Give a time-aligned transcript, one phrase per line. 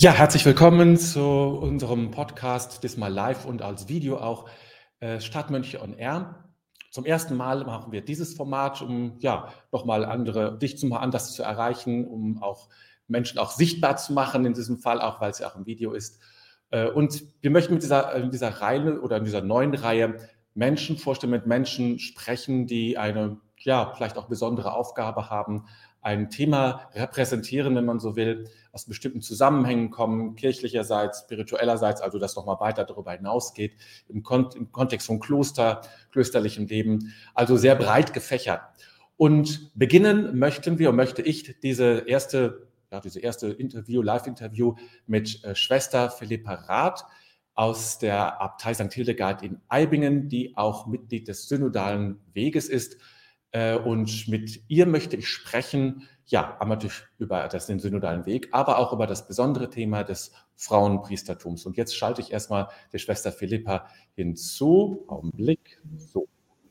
[0.00, 4.48] Ja, herzlich willkommen zu unserem Podcast, diesmal live und als Video auch,
[5.00, 6.44] äh, Stadtmönche on Air.
[6.92, 11.42] Zum ersten Mal machen wir dieses Format, um ja nochmal andere, dich zum anders zu
[11.42, 12.68] erreichen, um auch
[13.08, 15.90] Menschen auch sichtbar zu machen, in diesem Fall auch, weil es ja auch ein Video
[15.94, 16.20] ist.
[16.70, 20.14] Äh, und wir möchten mit dieser, dieser Reihe oder in dieser neuen Reihe
[20.54, 25.64] Menschen vorstellen, mit Menschen sprechen, die eine, ja, vielleicht auch besondere Aufgabe haben,
[26.00, 32.36] ein Thema repräsentieren, wenn man so will, aus bestimmten Zusammenhängen kommen, kirchlicherseits, spirituellerseits, also das
[32.36, 33.74] nochmal weiter darüber hinausgeht,
[34.08, 35.80] im, Kon im Kontext von Kloster,
[36.12, 38.60] klösterlichem Leben, also sehr breit gefächert.
[39.16, 45.56] Und beginnen möchten wir möchte ich diese erste, ja, diese erste Interview, Live-Interview mit äh,
[45.56, 47.04] Schwester Philippa Rath
[47.54, 48.92] aus der Abtei St.
[48.92, 52.98] Hildegard in Eibingen, die auch Mitglied des synodalen Weges ist
[53.52, 58.48] äh, und mit ihr möchte ich sprechen, ja, einmal natürlich über das, den synodalen Weg,
[58.52, 61.64] aber auch über das besondere Thema des Frauenpriestertums.
[61.64, 65.04] Und jetzt schalte ich erstmal der Schwester Philippa hinzu.
[65.08, 65.80] Augenblick.
[65.96, 66.28] So.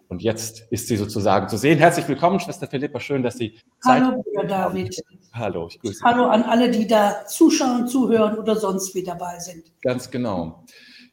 [0.10, 1.80] Und jetzt ist sie sozusagen zu sehen.
[1.80, 3.00] Herzlich willkommen, Schwester Philippa.
[3.00, 4.96] Schön, dass Sie Hallo, Bruder David.
[5.34, 6.04] Hallo, ich grüße Sie.
[6.04, 9.74] Hallo an alle, die da zuschauen, zuhören oder sonst wie dabei sind.
[9.82, 10.64] Ganz genau.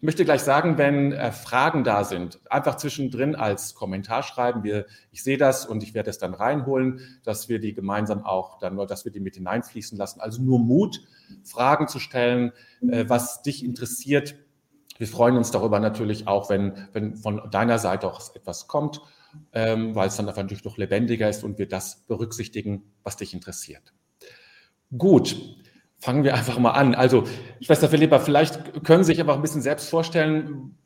[0.04, 4.62] Ich möchte gleich sagen, wenn äh, Fragen da sind, einfach zwischendrin als Kommentar schreiben.
[4.62, 8.58] Wir, ich sehe das und ich werde es dann reinholen, dass wir die gemeinsam auch
[8.58, 10.20] dann nur, dass wir die mit hineinfließen lassen.
[10.20, 11.00] Also nur Mut,
[11.42, 12.52] Fragen zu stellen,
[12.86, 14.34] äh, was dich interessiert.
[14.98, 19.00] Wir freuen uns darüber natürlich auch, wenn, wenn von deiner Seite auch etwas kommt,
[19.54, 23.94] ähm, weil es dann natürlich noch lebendiger ist und wir das berücksichtigen, was dich interessiert.
[24.98, 25.63] Gut,
[26.04, 26.94] Fangen wir einfach mal an.
[26.94, 27.24] Also,
[27.62, 30.76] Schwester Philippa, vielleicht können Sie sich aber ein bisschen selbst vorstellen,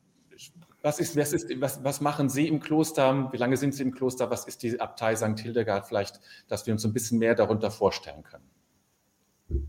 [0.81, 3.29] was, ist, was, ist, was, was machen Sie im Kloster?
[3.33, 4.31] Wie lange sind Sie im Kloster?
[4.31, 5.41] Was ist die Abtei St.
[5.41, 5.89] Hildegard?
[5.89, 9.69] Vielleicht, dass wir uns ein bisschen mehr darunter vorstellen können.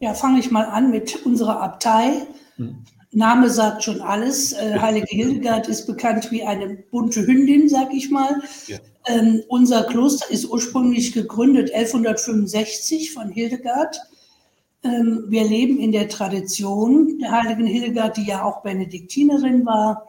[0.00, 2.26] Ja, fange ich mal an mit unserer Abtei.
[2.56, 2.84] Hm.
[3.10, 4.52] Name sagt schon alles.
[4.52, 8.42] Äh, Heilige Hildegard ist bekannt wie eine bunte Hündin, sag ich mal.
[8.66, 8.76] Ja.
[9.06, 13.98] Ähm, unser Kloster ist ursprünglich gegründet 1165 von Hildegard
[14.82, 20.06] wir leben in der Tradition der heiligen Hildegard, die ja auch Benediktinerin war.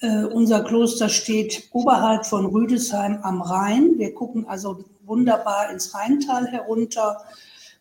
[0.00, 3.94] Äh, unser Kloster steht oberhalb von Rüdesheim am Rhein.
[3.98, 7.22] Wir gucken also wunderbar ins Rheintal herunter.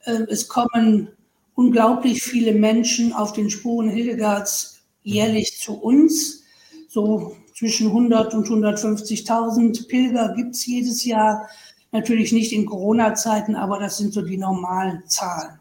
[0.03, 1.09] Äh, es kommen
[1.56, 6.44] unglaublich viele Menschen auf den Spuren Hildegards jährlich zu uns.
[6.88, 11.47] So zwischen 100 und 150.000 Pilger gibt es jedes Jahr.
[11.91, 15.59] Natürlich nicht in Corona-Zeiten, aber das sind so die normalen Zahlen.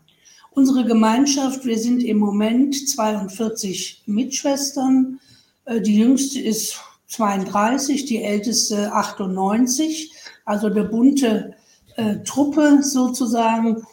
[0.54, 5.18] Unsere Gemeinschaft, wir sind im Moment 42 Mitschwestern.
[5.64, 6.78] Äh, die jüngste ist
[7.08, 10.12] 32, die älteste 98,
[10.44, 11.56] also eine bunte
[11.96, 13.84] äh, Truppe sozusagen.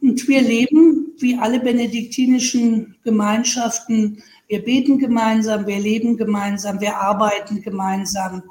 [0.00, 4.24] Und wir leben wie alle benediktinischen Gemeinschaften.
[4.48, 8.42] Wir beten gemeinsam, wir leben gemeinsam, wir arbeiten gemeinsam.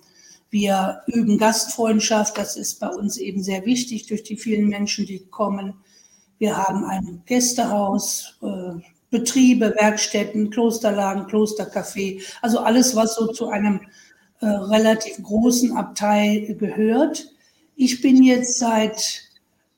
[0.51, 5.25] Wir üben Gastfreundschaft, das ist bei uns eben sehr wichtig durch die vielen Menschen, die
[5.25, 5.73] kommen.
[6.41, 8.81] Wir haben ein Gästehaus, äh,
[9.11, 13.81] Betriebe, Werkstätten, Klosterlagen, Klostercafé, also alles, was so zu einem
[14.39, 17.27] äh, relativ großen Abtei gehört.
[17.75, 19.21] Ich bin jetzt seit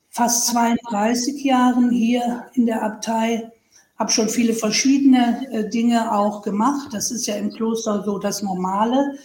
[0.10, 3.52] fast 32 Jahren hier in der Abtei,
[4.00, 6.94] habe schon viele verschiedene äh, Dinge auch gemacht.
[6.94, 9.18] Das ist ja im Kloster so das Normale.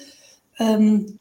[0.58, 1.20] Ähm,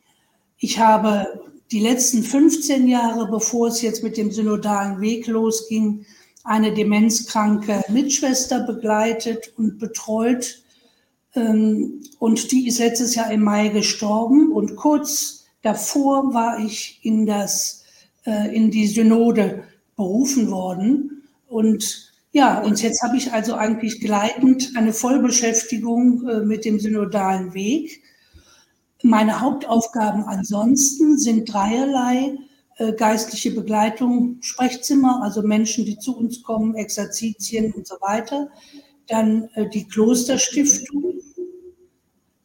[0.57, 6.05] ich habe die letzten 15 Jahre, bevor es jetzt mit dem synodalen Weg losging,
[6.43, 10.63] eine demenzkranke Mitschwester begleitet und betreut.
[11.35, 14.51] Ähm, und die ist letztes Jahr im Mai gestorben.
[14.51, 17.83] Und kurz davor war ich in, das,
[18.25, 19.63] äh, in die Synode
[19.97, 21.23] berufen worden.
[21.49, 27.53] Und ja, und jetzt habe ich also eigentlich gleitend eine Vollbeschäftigung äh, mit dem synodalen
[27.53, 28.03] Weg.
[29.03, 32.37] Meine Hauptaufgaben ansonsten sind dreierlei.
[32.79, 38.49] Äh, geistliche Begleitung, Sprechzimmer, also Menschen, die zu uns kommen, Exerzitien und so weiter.
[39.07, 41.15] Dann äh, die Klosterstiftung.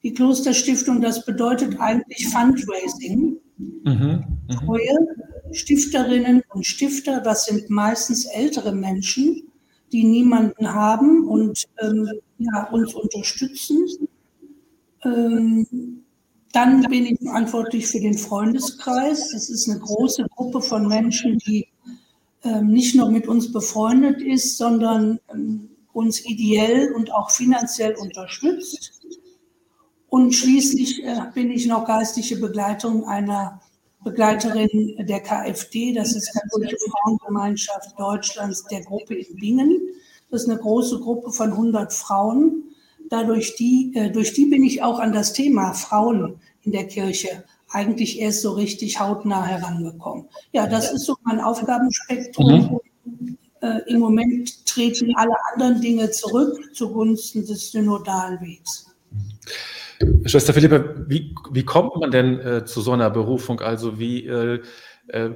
[0.03, 3.37] Die Klosterstiftung, das bedeutet eigentlich Fundraising.
[3.85, 4.57] Mhm, mh.
[4.57, 4.99] Treue
[5.53, 9.53] Stifterinnen und Stifter, das sind meistens ältere Menschen,
[9.93, 12.09] die niemanden haben und ähm,
[12.39, 13.87] ja, uns unterstützen.
[15.05, 16.02] Ähm,
[16.53, 19.31] dann bin ich verantwortlich für den Freundeskreis.
[19.33, 21.67] Das ist eine große Gruppe von Menschen, die
[22.45, 29.01] ähm, nicht nur mit uns befreundet ist, sondern ähm, uns ideell und auch finanziell unterstützt.
[30.09, 33.61] Und schließlich äh, bin ich noch geistliche Begleitung einer
[34.05, 39.81] Begleiterin der KfD, das ist Katholische Frauengemeinschaft Deutschlands, der Gruppe in Bingen.
[40.31, 42.72] Das ist eine große Gruppe von 100 Frauen.
[43.13, 47.45] Dadurch die, äh, durch die bin ich auch an das Thema Frauen in der Kirche
[47.69, 50.25] eigentlich erst so richtig hautnah herangekommen.
[50.53, 52.81] Ja, das ist so mein Aufgabenspektrum.
[53.05, 53.39] Mhm.
[53.61, 58.87] Äh, Im Moment treten alle anderen Dinge zurück zugunsten des synodalen Wegs.
[60.25, 63.61] Schwester Philippa, wie, wie kommt man denn äh, zu so einer Berufung?
[63.61, 64.63] Also wie, äh,
[65.09, 65.31] äh,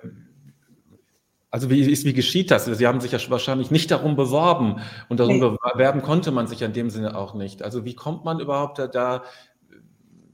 [1.57, 2.67] also wie, ist, wie geschieht das?
[2.67, 6.75] Sie haben sich ja wahrscheinlich nicht darum beworben und darum bewerben konnte man sich in
[6.75, 7.63] dem Sinne auch nicht.
[7.63, 9.25] Also wie kommt man überhaupt da,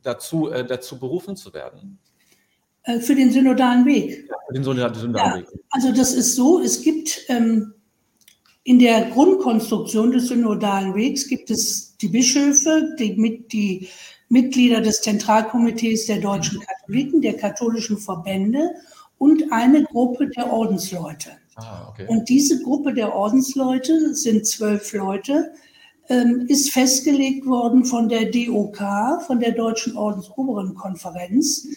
[0.03, 2.01] dazu, äh, dazu berufen zu werden?
[2.83, 4.27] Äh, für den synodalen Weg.
[4.29, 5.47] Ja, für den synodalen ja, Weg.
[5.71, 7.73] Also das ist so, es gibt ähm,
[8.65, 13.89] in der Grundkonstruktion des synodalen Wegs gibt es die Bischöfe, die, mit, die
[14.29, 18.73] Mitglieder des Zentralkomitees der deutschen Katholiken, der katholischen Verbände
[19.23, 21.31] und eine Gruppe der Ordensleute.
[21.55, 22.07] Ah, okay.
[22.09, 25.53] Und diese Gruppe der Ordensleute sind zwölf Leute,
[26.09, 28.79] ähm, ist festgelegt worden von der DOK,
[29.25, 31.69] von der Deutschen Ordensoberen Konferenz.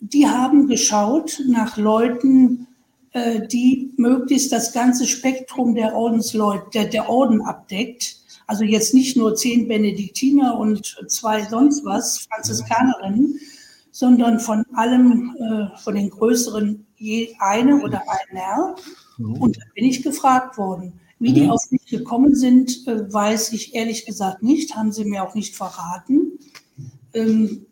[0.00, 2.66] Die haben geschaut nach Leuten,
[3.12, 8.16] äh, die möglichst das ganze Spektrum der Ordensleute, der, der Orden abdeckt.
[8.46, 13.38] Also jetzt nicht nur zehn Benediktiner und zwei sonst was, Franziskanerinnen,
[13.96, 18.76] sondern von allem, äh, von den größeren je eine oder einer.
[19.16, 19.40] Mhm.
[19.40, 21.00] Und da bin ich gefragt worden.
[21.18, 21.52] Wie die mhm.
[21.52, 25.56] auf mich gekommen sind, äh, weiß ich ehrlich gesagt nicht, haben sie mir auch nicht
[25.56, 26.32] verraten.
[27.14, 27.64] Ähm,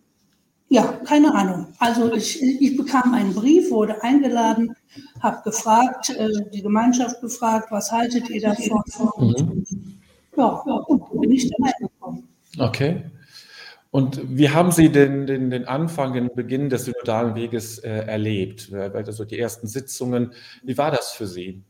[0.70, 1.66] ja, keine Ahnung.
[1.78, 4.74] Also ich, ich, bekam einen Brief, wurde eingeladen,
[5.20, 8.82] habe gefragt, äh, die Gemeinschaft gefragt, was haltet ihr davon?
[9.18, 9.64] Mhm.
[10.38, 12.26] Ja, ja, gut, bin ich dabei gekommen.
[12.58, 13.04] Okay.
[13.94, 18.72] Und wie haben Sie den, den, den Anfang, den Beginn des synodalen Weges äh, erlebt?
[18.72, 20.32] Also die ersten Sitzungen,
[20.64, 21.62] wie war das für Sie?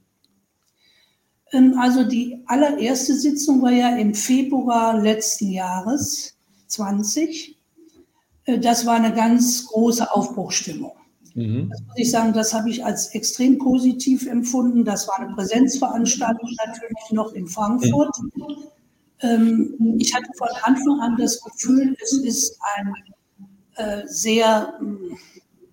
[1.52, 6.34] Ähm, also die allererste Sitzung war ja im Februar letzten Jahres
[6.68, 7.58] 20.
[8.46, 10.92] Äh, das war eine ganz große Aufbruchstimmung.
[11.34, 11.68] Mhm.
[11.68, 14.86] Das muss ich sagen, das habe ich als extrem positiv empfunden.
[14.86, 18.16] Das war eine Präsenzveranstaltung natürlich noch in Frankfurt.
[18.34, 18.54] Mhm.
[19.98, 22.92] Ich hatte von Anfang an das Gefühl, es ist ein
[23.76, 25.16] äh, sehr hm,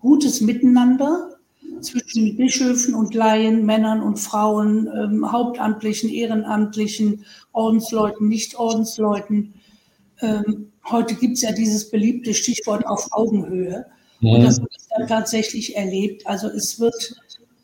[0.00, 1.36] gutes Miteinander
[1.80, 9.54] zwischen Bischöfen und Laien, Männern und Frauen, ähm, Hauptamtlichen, Ehrenamtlichen, Ordensleuten, Nicht-Ordensleuten.
[10.20, 13.86] Ähm, heute gibt es ja dieses beliebte Stichwort auf Augenhöhe.
[14.20, 14.30] Mhm.
[14.30, 16.26] Und das habe ich dann tatsächlich erlebt.
[16.26, 17.16] Also es wird,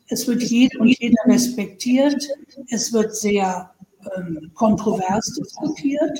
[0.07, 2.27] es wird jede und jeder respektiert.
[2.69, 3.71] Es wird sehr
[4.17, 6.19] ähm, kontrovers diskutiert.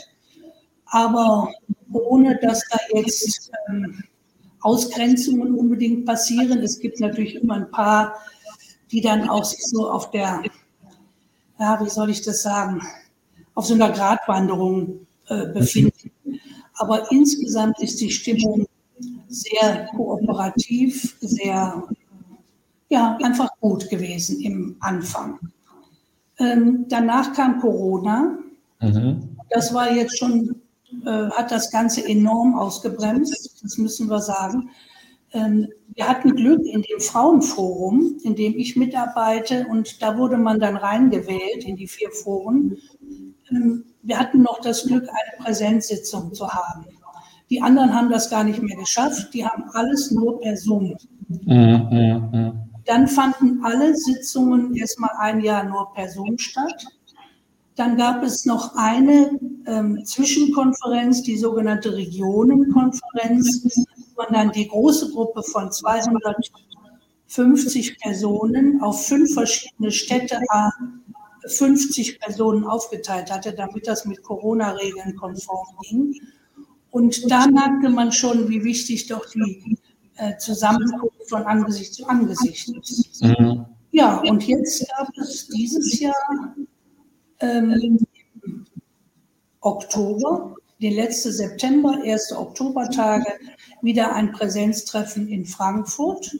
[0.85, 1.51] Aber
[1.91, 4.03] ohne dass da jetzt ähm,
[4.61, 6.59] Ausgrenzungen unbedingt passieren.
[6.59, 8.15] Es gibt natürlich immer ein paar,
[8.91, 10.43] die dann auch sich so auf der,
[11.59, 12.81] ja, wie soll ich das sagen,
[13.55, 16.11] auf so einer Gratwanderung äh, befinden.
[16.75, 18.65] Aber insgesamt ist die Stimmung
[19.27, 21.83] sehr kooperativ, sehr,
[22.89, 25.39] ja, einfach gut gewesen im Anfang.
[26.39, 28.37] Ähm, danach kam Corona.
[28.81, 29.35] Mhm.
[29.49, 30.61] Das war jetzt schon
[31.05, 34.69] äh, hat das Ganze enorm ausgebremst, das müssen wir sagen.
[35.33, 40.59] Ähm, wir hatten Glück in dem Frauenforum, in dem ich mitarbeite, und da wurde man
[40.59, 42.77] dann reingewählt in die vier Foren.
[43.51, 46.85] Ähm, wir hatten noch das Glück, eine Präsenzsitzung zu haben.
[47.51, 50.95] Die anderen haben das gar nicht mehr geschafft, die haben alles nur per Zoom.
[51.27, 52.53] Mhm,
[52.89, 56.87] dann fanden alle Sitzungen erstmal ein Jahr nur per Zoom statt.
[57.75, 63.77] Dann gab es noch eine ähm, Zwischenkonferenz, die sogenannte Regionenkonferenz,
[64.15, 70.39] wo man dann die große Gruppe von 250 Personen auf fünf verschiedene Städte
[71.45, 76.19] 50 Personen aufgeteilt hatte, damit das mit Corona-Regeln konform ging.
[76.89, 79.77] Und da merkte man schon, wie wichtig doch die
[80.19, 83.23] äh, Zusammenkunft von Angesicht zu Angesicht ist.
[83.23, 83.65] Mhm.
[83.91, 86.55] Ja, und jetzt gab es dieses Jahr
[87.39, 87.99] ähm,
[89.61, 93.25] Oktober, die letzte September, erste Oktobertage,
[93.81, 96.37] wieder ein Präsenztreffen in Frankfurt.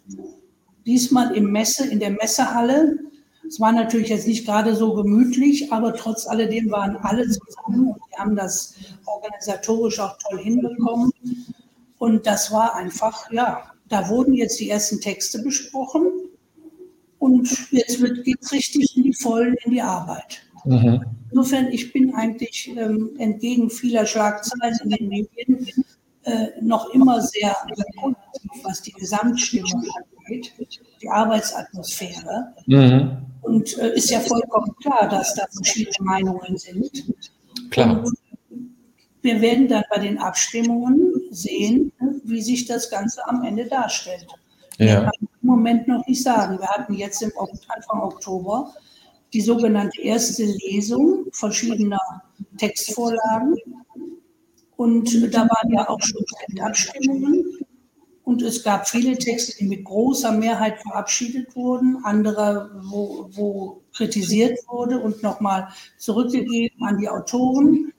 [0.86, 2.98] Diesmal im Messe, in der Messehalle.
[3.48, 8.02] Es war natürlich jetzt nicht gerade so gemütlich, aber trotz alledem waren alle zusammen und
[8.10, 11.12] wir haben das organisatorisch auch toll hinbekommen.
[12.00, 16.12] Und das war einfach, ja, da wurden jetzt die ersten Texte besprochen
[17.20, 20.42] und jetzt geht es richtig in die Vollen in die Arbeit.
[20.66, 21.04] Mhm.
[21.32, 25.68] Insofern, ich bin eigentlich ähm, entgegen vieler Schlagzeilen in den Medien
[26.24, 27.56] äh, noch immer sehr
[28.00, 29.86] positiv, was die Gesamtstimmung
[30.26, 30.54] angeht,
[31.02, 32.54] die Arbeitsatmosphäre.
[32.66, 33.18] Mhm.
[33.42, 37.14] Und äh, ist ja vollkommen klar, dass da verschiedene Meinungen sind.
[37.70, 38.04] Klar.
[38.04, 38.18] Und
[39.22, 41.92] wir werden dann bei den Abstimmungen sehen,
[42.24, 44.28] wie sich das Ganze am Ende darstellt.
[44.78, 45.02] Ja.
[45.02, 46.58] kann ich im Moment noch nicht sagen.
[46.58, 47.32] Wir hatten jetzt im
[47.68, 48.74] Anfang Oktober
[49.34, 52.00] die sogenannte erste Lesung verschiedener
[52.58, 53.56] Textvorlagen.
[54.78, 56.24] Und da waren ja auch schon
[56.62, 57.60] Abstimmungen.
[58.24, 64.60] Und es gab viele Texte, die mit großer Mehrheit verabschiedet wurden, andere, wo, wo kritisiert
[64.68, 67.92] wurde und nochmal zurückgegeben an die Autoren.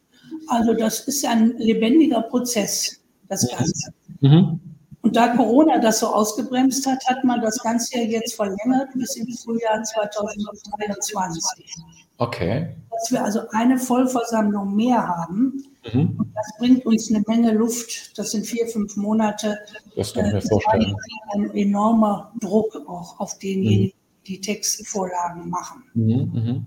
[0.51, 3.93] Also das ist ein lebendiger Prozess, das Ganze.
[4.21, 4.61] Mhm.
[5.03, 9.17] Und da Corona das so ausgebremst hat, hat man das Ganze ja jetzt verlängert bis
[9.17, 11.75] ins Frühjahr 2023.
[12.19, 12.77] Okay.
[12.91, 15.65] Dass wir also eine Vollversammlung mehr haben.
[15.91, 16.17] Mhm.
[16.19, 18.19] Und das bringt uns eine Menge Luft.
[18.19, 19.57] Das sind vier, fünf Monate.
[19.97, 20.97] Das kann ich mir äh, vorstellen.
[21.33, 24.27] Ein enormer Druck auch auf denjenigen, mhm.
[24.27, 25.85] die Textvorlagen machen.
[25.95, 26.67] Mhm.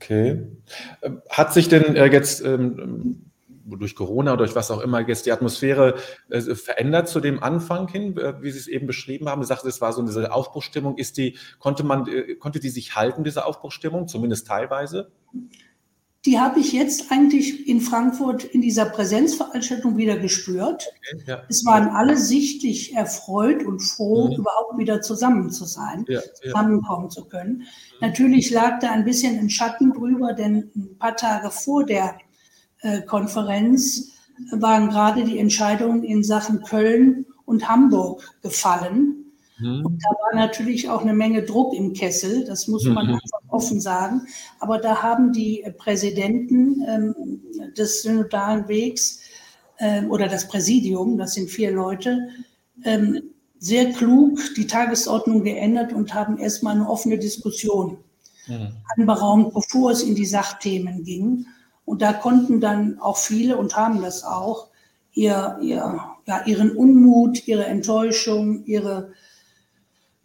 [0.00, 0.04] Mhm.
[0.04, 0.46] Okay.
[1.02, 3.26] Ähm, hat sich denn äh, jetzt ähm,
[3.66, 5.96] durch Corona oder durch was auch immer jetzt die Atmosphäre
[6.28, 9.42] äh, verändert zu dem Anfang hin, äh, wie Sie es eben beschrieben haben?
[9.42, 10.98] Sie sagten, es war so eine Aufbruchstimmung.
[10.98, 15.12] Ist die, konnte man, konnte die sich halten, diese Aufbruchstimmung, zumindest teilweise?
[16.26, 20.86] Die habe ich jetzt eigentlich in Frankfurt in dieser Präsenzveranstaltung wieder gespürt.
[21.14, 21.42] Okay, ja.
[21.48, 24.34] Es waren alle sichtlich erfreut und froh, mhm.
[24.34, 27.10] überhaupt wieder zusammen zu sein, ja, zusammenkommen ja.
[27.10, 27.58] zu können.
[27.58, 27.64] Mhm.
[28.02, 32.18] Natürlich lag da ein bisschen ein Schatten drüber, denn ein paar Tage vor der
[32.82, 34.12] äh, Konferenz
[34.52, 39.32] waren gerade die Entscheidungen in Sachen Köln und Hamburg gefallen.
[39.58, 39.86] Mhm.
[39.86, 43.14] Und da war natürlich auch eine Menge Druck im Kessel, das muss man mhm.
[43.14, 44.26] einfach offen sagen.
[44.58, 47.14] Aber da haben die Präsidenten ähm,
[47.76, 49.20] des synodalen Wegs
[49.78, 52.28] ähm, oder das Präsidium, das sind vier Leute,
[52.84, 53.22] ähm,
[53.58, 57.98] sehr klug die Tagesordnung geändert und haben erstmal eine offene Diskussion
[58.46, 58.68] mhm.
[58.96, 61.46] anberaumt, bevor es in die Sachthemen ging.
[61.84, 64.68] Und da konnten dann auch viele und haben das auch,
[65.12, 69.12] ihr, ihr, ja, ihren Unmut, ihre Enttäuschung, ihre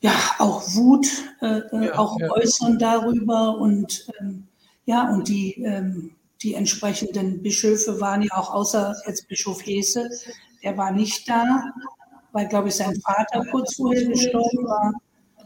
[0.06, 1.08] ja, auch Wut
[1.42, 2.30] äh, äh, ja, auch ja.
[2.32, 4.48] äußern darüber und ähm,
[4.86, 6.12] ja, und die, ähm,
[6.44, 10.08] die entsprechenden Bischöfe waren ja auch außer jetzt Bischof Hese,
[10.64, 11.72] der war nicht da,
[12.34, 14.94] weil, glaube ich, sein Vater kurz vorher gestorben war.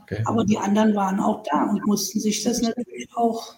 [0.02, 0.22] Okay.
[0.26, 3.56] Aber die anderen waren auch da und mussten sich das natürlich auch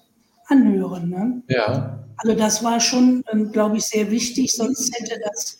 [0.48, 1.10] anhören.
[1.10, 1.42] Ne?
[1.48, 2.00] Ja.
[2.18, 5.58] Also das war schon, ähm, glaube ich, sehr wichtig, sonst hätte das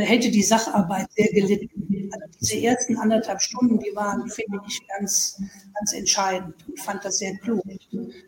[0.00, 2.10] hätte die Sacharbeit sehr gelitten.
[2.12, 5.40] Also diese ersten anderthalb Stunden, die waren, finde ich, ganz,
[5.74, 7.78] ganz entscheidend und fand das sehr klug, dass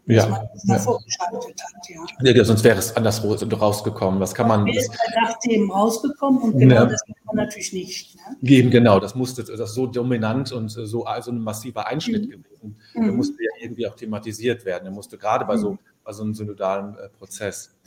[0.06, 0.78] ja, man das ja.
[0.78, 1.88] vorgeschaltet hat.
[2.20, 2.32] Ja.
[2.32, 2.44] ja.
[2.44, 4.20] sonst wäre es anders rausgekommen.
[4.20, 4.66] Was kann man?
[4.66, 8.16] Wäre es bei Sachthemen rausgekommen und genau das kann man natürlich nicht.
[8.16, 8.50] Ne?
[8.50, 12.30] Eben genau, das musste, das ist so dominant und so also ein massiver Einschnitt mhm.
[12.30, 12.76] gewesen.
[12.94, 13.16] Der mhm.
[13.16, 14.84] musste ja irgendwie auch thematisiert werden.
[14.84, 15.78] Der musste gerade bei so, mhm.
[16.04, 17.77] bei so einem synodalen äh, Prozess.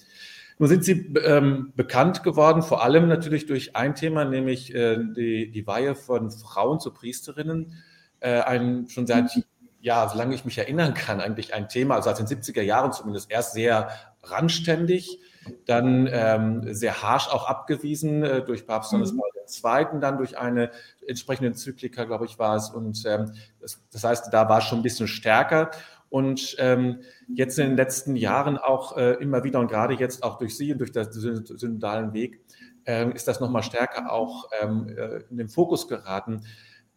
[0.61, 5.49] Nun sind Sie ähm, bekannt geworden, vor allem natürlich durch ein Thema, nämlich äh, die,
[5.49, 7.81] die Weihe von Frauen zu Priesterinnen.
[8.19, 9.43] Äh, ein schon seit,
[9.79, 13.31] ja, solange ich mich erinnern kann, eigentlich ein Thema, also seit den 70er Jahren zumindest,
[13.31, 13.89] erst sehr
[14.21, 15.17] randständig,
[15.65, 19.17] dann ähm, sehr harsch auch abgewiesen äh, durch Papst Johannes mhm.
[19.17, 20.69] Paul II., dann durch eine
[21.07, 22.69] entsprechende Enzyklika, glaube ich, war es.
[22.69, 25.71] Und ähm, das, das heißt, da war es schon ein bisschen stärker
[26.11, 26.99] und ähm,
[27.33, 30.73] jetzt in den letzten Jahren auch äh, immer wieder und gerade jetzt auch durch Sie
[30.73, 31.05] und durch den
[31.45, 32.41] synodalen Weg
[32.85, 36.41] äh, ist das nochmal stärker auch ähm, äh, in den Fokus geraten,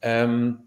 [0.03, 0.65] ähm,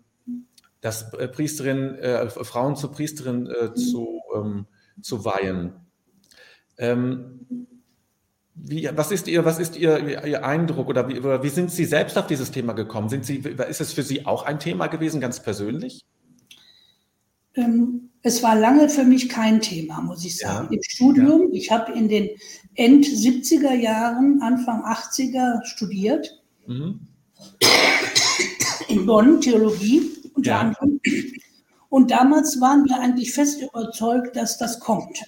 [0.79, 4.65] dass äh, Priesterinnen, äh, Frauen zu Priesterinnen äh, zu, ähm,
[5.01, 5.73] zu weihen.
[6.77, 7.67] Ähm,
[8.55, 12.17] wie, was ist, Ihr, was ist Ihr, Ihr Eindruck oder wie, wie sind Sie selbst
[12.17, 13.09] auf dieses Thema gekommen?
[13.09, 16.05] Sind Sie, ist es für Sie auch ein Thema gewesen, ganz persönlich?
[17.57, 20.67] Ähm, es war lange für mich kein Thema, muss ich sagen.
[20.69, 20.77] Ja.
[20.77, 21.53] Im Studium, ja.
[21.53, 22.29] ich habe in den
[22.75, 26.41] End 70er Jahren, Anfang 80er studiert.
[26.65, 26.99] Mhm.
[28.89, 30.01] In Bonn, Theologie
[30.33, 30.59] unter ja.
[30.59, 30.99] anderem.
[31.89, 35.21] Und damals waren wir eigentlich fest überzeugt, dass das kommt.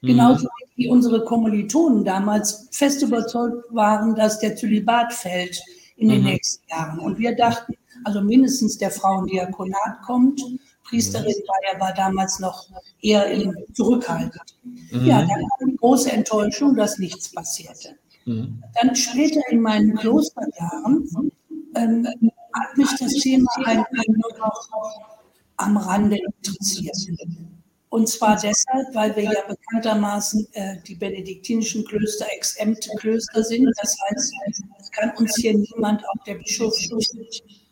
[0.00, 0.08] Mhm.
[0.08, 5.60] Genauso wie unsere Kommilitonen damals fest überzeugt waren, dass der Zölibat fällt
[5.96, 6.28] in den mhm.
[6.28, 6.98] nächsten Jahren.
[6.98, 7.74] Und wir dachten,
[8.04, 10.40] also mindestens der Frauendiakonat kommt
[10.90, 12.68] Priesterin war, er war damals noch
[13.00, 13.26] eher
[13.72, 14.42] zurückhaltend.
[14.90, 15.06] Mhm.
[15.06, 17.96] Ja, dann die große Enttäuschung, dass nichts passierte.
[18.24, 18.62] Mhm.
[18.80, 21.08] Dann später in meinen Klosterjahren
[21.76, 22.08] ähm,
[22.52, 24.68] hat mich das Thema einfach nur noch
[25.56, 26.96] am Rande interessiert.
[27.88, 33.68] Und zwar deshalb, weil wir ja bekanntermaßen äh, die benediktinischen Klöster exempte Klöster sind.
[33.80, 34.32] Das heißt,
[34.78, 36.74] es kann uns hier niemand, auch der Bischof,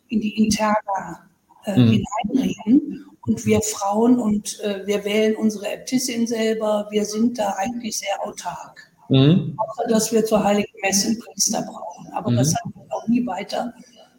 [0.09, 1.28] in die Interna
[1.69, 2.03] äh, mhm.
[2.33, 3.05] hineinreden.
[3.27, 8.27] Und wir Frauen und äh, wir wählen unsere Äbtissin selber, wir sind da eigentlich sehr
[8.27, 8.91] autark.
[9.11, 9.55] Mhm.
[9.59, 12.07] Außer, dass wir zur Heiligen Messe einen Priester brauchen.
[12.15, 12.37] Aber mhm.
[12.37, 13.75] das hat mich auch nie weiter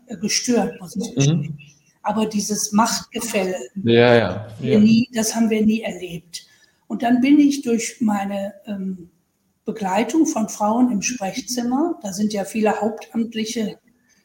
[0.07, 1.41] äh, gestört, muss ich gestehen.
[1.41, 1.57] Mhm.
[2.03, 4.79] Aber dieses Machtgefälle, ja, ja, ja.
[4.79, 6.45] Nie, das haben wir nie erlebt.
[6.87, 9.09] Und dann bin ich durch meine ähm,
[9.65, 13.77] Begleitung von Frauen im Sprechzimmer, da sind ja viele hauptamtliche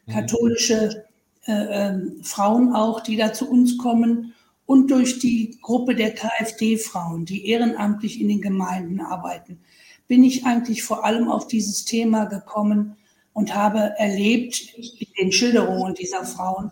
[0.05, 0.11] mhm.
[0.11, 1.05] katholische
[1.47, 4.33] äh, äh, Frauen auch, die da zu uns kommen,
[4.65, 9.59] und durch die Gruppe der KfD-Frauen, die ehrenamtlich in den Gemeinden arbeiten,
[10.07, 12.95] bin ich eigentlich vor allem auf dieses Thema gekommen
[13.33, 16.71] und habe erlebt in den Schilderungen dieser Frauen,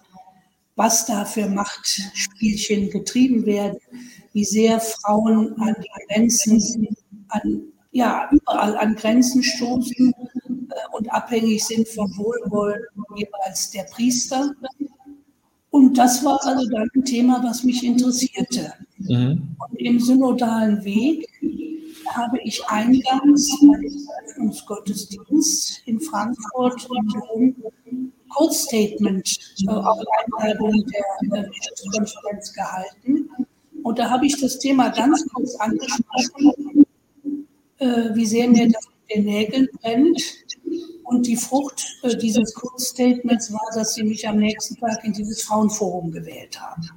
[0.75, 3.77] was da für Machtspielchen getrieben werden,
[4.33, 6.87] wie sehr Frauen an die Grenzen,
[7.27, 7.61] an,
[7.91, 10.13] ja, überall an Grenzen stoßen
[10.91, 12.81] und abhängig sind vom Wohlwollen
[13.15, 14.51] jeweils der Priester.
[15.69, 18.73] Und das war also dann ein Thema, was mich interessierte.
[18.97, 19.55] Mhm.
[19.69, 21.27] Und im synodalen Weg
[22.09, 27.55] habe ich eingangs bei dem Öffnungsgottesdienst in Frankfurt und
[28.29, 29.99] Kurzstatement äh, auf
[30.39, 33.29] Einladung der äh, Bischofskonferenz gehalten.
[33.83, 36.85] Und da habe ich das Thema ganz kurz angesprochen,
[37.77, 40.21] äh, wie sehr mir das mit den Nägeln brennt.
[41.13, 45.43] Und die Frucht äh, dieses Kurzstatements war, dass sie mich am nächsten Tag in dieses
[45.43, 46.89] Frauenforum gewählt haben.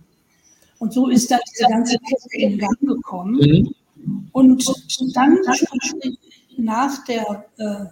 [0.79, 3.37] Und so ist dann diese ganze Kette in Gang gekommen.
[3.37, 3.75] Mhm.
[4.33, 4.65] Und
[5.15, 5.39] dann
[6.57, 7.85] nach der äh,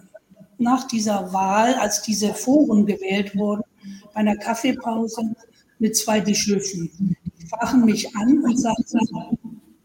[0.57, 3.63] nach dieser Wahl, als diese Foren gewählt wurden,
[4.13, 5.35] bei einer Kaffeepause
[5.77, 6.89] mit zwei Bischöfen.
[7.37, 8.99] Die sprachen mich an und sagten,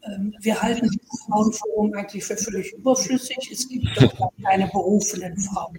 [0.03, 3.37] ähm, wir halten das Frauenforum eigentlich für völlig überflüssig.
[3.51, 5.77] Es gibt doch keine berufenen Frauen.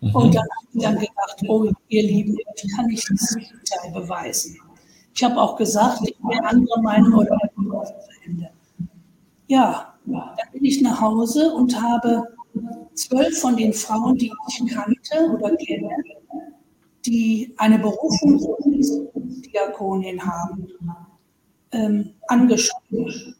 [0.00, 0.14] Mhm.
[0.14, 4.58] Und dann habe ich dann gedacht, oh, ihr Lieben, ich kann nicht das Gegenteil beweisen.
[5.14, 7.36] Ich habe auch gesagt, ich bin andere Meinung oder
[8.24, 8.50] Ende.
[9.48, 12.22] Ja, dann bin ich nach Hause und habe
[12.94, 15.90] zwölf von den Frauen, die ich kannte oder kenne,
[17.04, 20.68] die eine Berufung als Diakonin haben,
[21.72, 23.34] ähm, angeschaut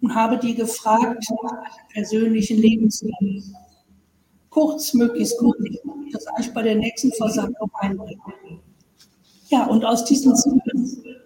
[0.00, 3.14] und habe die gefragt nach persönlichen Lebensweg.
[4.50, 5.80] Kurz, möglichst kurz, ich
[6.12, 8.20] das eigentlich bei der nächsten Versammlung einbringen.
[9.48, 10.34] Ja, und aus diesen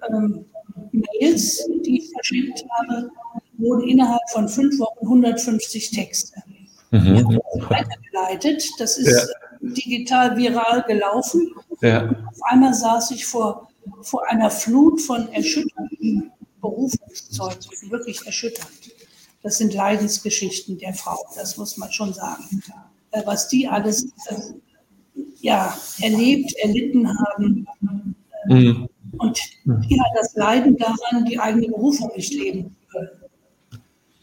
[0.08, 0.44] ähm,
[0.92, 3.11] Mails, die ich verschickt habe,
[3.58, 6.42] wurden innerhalb von fünf Wochen 150 Texte
[6.90, 7.40] mhm.
[7.68, 8.64] weitergeleitet.
[8.78, 9.28] Das ist
[9.61, 9.68] ja.
[9.70, 11.54] digital viral gelaufen.
[11.80, 12.08] Ja.
[12.08, 13.68] Auf einmal saß ich vor,
[14.02, 16.30] vor einer Flut von erschütternden
[16.61, 18.70] Berufungszeugnissen, wirklich erschütternd.
[19.42, 22.62] Das sind Leidensgeschichten der Frau, das muss man schon sagen.
[23.12, 24.12] Äh, was die alles
[25.40, 27.66] ja, erlebt, erlitten haben.
[28.46, 28.88] Mhm.
[29.18, 32.77] Und ja, das Leiden daran, die eigene Berufung nicht leben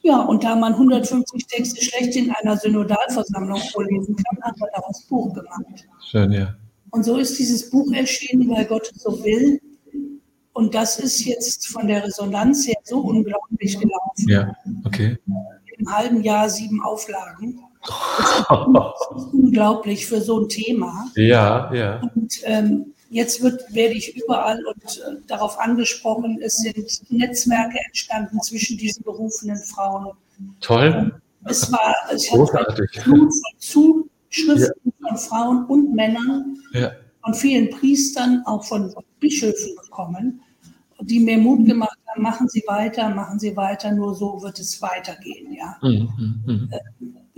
[0.02, 5.04] ja, und da man 150 Texte schlecht in einer Synodalversammlung vorlesen kann, hat man daraus
[5.04, 5.88] Buch gemacht.
[6.10, 6.56] Schön, ja.
[6.92, 9.62] Und so ist dieses Buch erschienen, weil Gott es so will.
[10.54, 14.28] Und das ist jetzt von der Resonanz her so unglaublich gelaufen.
[14.28, 15.18] Ja, okay.
[15.78, 17.60] Im halben Jahr sieben Auflagen.
[17.82, 21.08] Das ist unglaublich für so ein Thema.
[21.16, 22.02] Ja, ja.
[22.14, 28.40] Und ähm, Jetzt wird, werde ich überall und äh, darauf angesprochen, es sind Netzwerke entstanden
[28.42, 30.12] zwischen diesen berufenen Frauen.
[30.62, 31.20] Toll.
[31.46, 35.08] Es war, ich hatte eine Zuschriften ja.
[35.10, 36.92] von Frauen und Männern, ja.
[37.24, 40.42] von vielen Priestern, auch von Bischöfen bekommen,
[41.02, 44.80] die mir Mut gemacht haben, machen Sie weiter, machen Sie weiter, nur so wird es
[44.84, 45.54] weitergehen.
[45.54, 46.70] Ja, mhm.
[46.72, 46.80] Äh,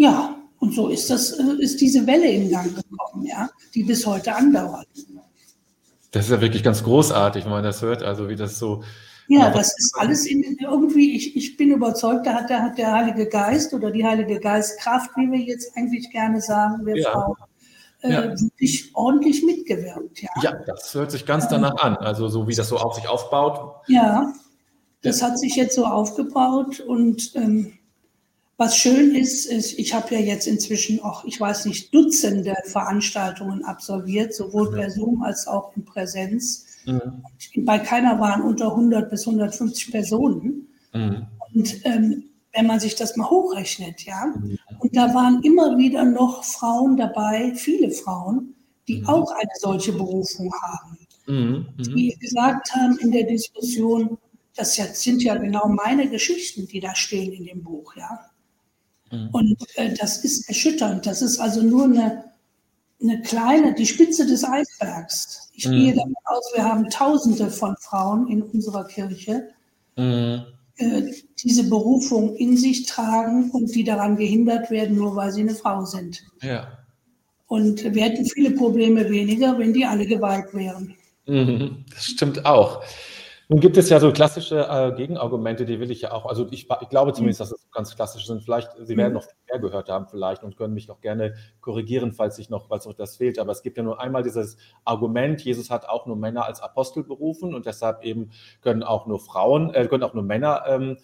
[0.02, 4.06] ja und so ist, das, äh, ist diese Welle in Gang gekommen, ja, die bis
[4.06, 4.88] heute andauert.
[6.12, 8.84] Das ist ja wirklich ganz großartig, wenn man das hört, also wie das so.
[9.28, 12.92] Ja, das ist alles in, irgendwie, ich, ich bin überzeugt, da hat der, hat der
[12.92, 17.12] Heilige Geist oder die Heilige Geistkraft, wie wir jetzt eigentlich gerne sagen, wir ja.
[17.12, 17.38] Frauen,
[18.02, 18.40] äh, ja.
[18.40, 20.22] wirklich ordentlich mitgewirkt.
[20.22, 20.30] Ja.
[20.44, 23.82] ja, das hört sich ganz danach an, also so wie das so auf sich aufbaut.
[23.88, 24.32] Ja,
[25.02, 27.74] das hat sich jetzt so aufgebaut und ähm,
[28.62, 33.66] was schön ist, ist, ich habe ja jetzt inzwischen auch, ich weiß nicht, Dutzende Veranstaltungen
[33.66, 36.68] absolviert, sowohl per Zoom als auch in Präsenz.
[36.86, 37.24] Mhm.
[37.66, 40.68] Bei keiner waren unter 100 bis 150 Personen.
[40.94, 41.26] Mhm.
[41.56, 44.60] Und ähm, wenn man sich das mal hochrechnet, ja, mhm.
[44.78, 48.54] und da waren immer wieder noch Frauen dabei, viele Frauen,
[48.88, 49.08] die mhm.
[49.08, 51.66] auch eine solche Berufung haben, mhm.
[51.78, 51.96] Mhm.
[51.96, 54.20] die gesagt haben in der Diskussion,
[54.56, 58.31] das sind ja genau meine Geschichten, die da stehen in dem Buch, ja.
[59.12, 59.30] Mhm.
[59.32, 61.06] Und äh, das ist erschütternd.
[61.06, 62.24] Das ist also nur eine,
[63.02, 65.50] eine kleine, die Spitze des Eisbergs.
[65.54, 65.72] Ich mhm.
[65.72, 69.50] gehe davon aus, wir haben Tausende von Frauen in unserer Kirche,
[69.98, 70.44] mhm.
[70.78, 71.12] äh,
[71.44, 75.86] diese Berufung in sich tragen und die daran gehindert werden, nur weil sie eine Frau
[75.86, 76.24] sind.
[76.42, 76.78] Ja.
[77.48, 80.96] Und wir hätten viele Probleme weniger, wenn die alle geweiht wären.
[81.28, 82.82] Mhm, das stimmt auch.
[83.52, 86.70] Nun gibt es ja so klassische äh, Gegenargumente, die will ich ja auch, also ich,
[86.80, 88.42] ich glaube zumindest, dass es ganz klassisch sind.
[88.44, 89.16] Vielleicht, Sie werden mhm.
[89.16, 92.86] noch mehr gehört haben vielleicht und können mich auch gerne korrigieren, falls ich noch, falls
[92.86, 93.40] noch das fehlt.
[93.40, 97.04] Aber es gibt ja nur einmal dieses Argument, Jesus hat auch nur Männer als Apostel
[97.04, 100.98] berufen und deshalb eben können auch nur Frauen, äh, können auch nur Männer ähm,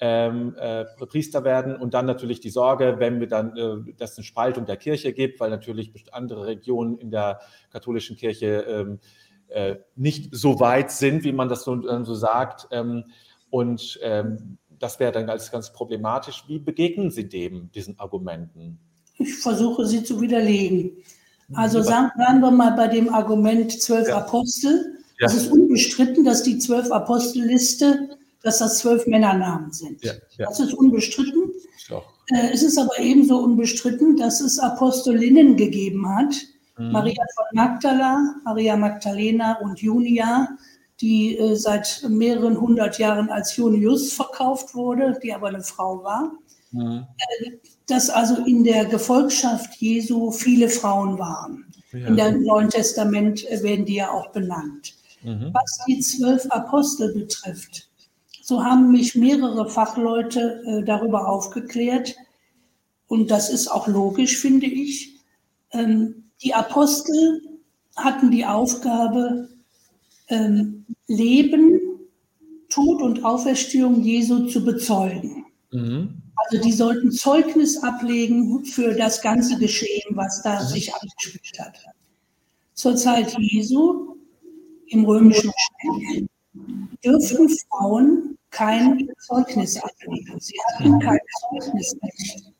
[0.00, 4.18] ähm, äh, Priester werden und dann natürlich die Sorge, wenn wir dann, äh, dass es
[4.18, 8.98] eine Spaltung der Kirche gibt, weil natürlich andere Regionen in der katholischen Kirche ähm,
[9.52, 12.68] äh, nicht so weit sind, wie man das so, so sagt.
[12.70, 13.04] Ähm,
[13.50, 16.44] und ähm, das wäre dann ganz, ganz problematisch.
[16.48, 18.78] Wie begegnen Sie dem, diesen Argumenten?
[19.18, 20.96] Ich versuche sie zu widerlegen.
[21.54, 24.18] Also sagen, sagen wir mal bei dem Argument zwölf ja.
[24.18, 24.98] Apostel.
[25.20, 25.26] Ja.
[25.26, 30.02] Es ist unbestritten, dass die zwölf Apostelliste, dass das zwölf Männernamen sind.
[30.02, 30.14] Ja.
[30.38, 31.52] Das ist unbestritten.
[32.28, 36.34] Äh, es ist aber ebenso unbestritten, dass es Apostolinnen gegeben hat,
[36.78, 36.92] Mhm.
[36.92, 40.48] Maria von Magdala, Maria Magdalena und Junia,
[41.00, 46.32] die äh, seit mehreren hundert Jahren als Junius verkauft wurde, die aber eine Frau war.
[46.70, 47.06] Mhm.
[47.40, 47.50] Äh,
[47.86, 51.66] dass also in der Gefolgschaft Jesu viele Frauen waren.
[51.92, 52.06] Ja.
[52.06, 54.94] In dem Neuen Testament äh, werden die ja auch benannt.
[55.22, 55.50] Mhm.
[55.52, 57.88] Was die zwölf Apostel betrifft,
[58.42, 62.16] so haben mich mehrere Fachleute äh, darüber aufgeklärt.
[63.08, 65.20] Und das ist auch logisch, finde ich.
[65.72, 67.40] Ähm, die Apostel
[67.96, 69.48] hatten die Aufgabe,
[70.28, 71.80] ähm, Leben,
[72.68, 75.46] Tod und Auferstehung Jesu zu bezeugen.
[75.70, 76.22] Mhm.
[76.36, 80.66] Also die sollten Zeugnis ablegen für das ganze Geschehen, was da mhm.
[80.66, 81.78] sich abgespielt hat.
[82.74, 84.16] Zur Zeit Jesu
[84.88, 86.24] im römischen Reich
[87.04, 90.40] dürften Frauen kein Zeugnis ablegen.
[90.40, 92.51] Sie hatten kein Zeugnisrecht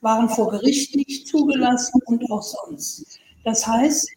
[0.00, 3.18] waren vor Gericht nicht zugelassen und auch sonst.
[3.44, 4.08] Das heißt,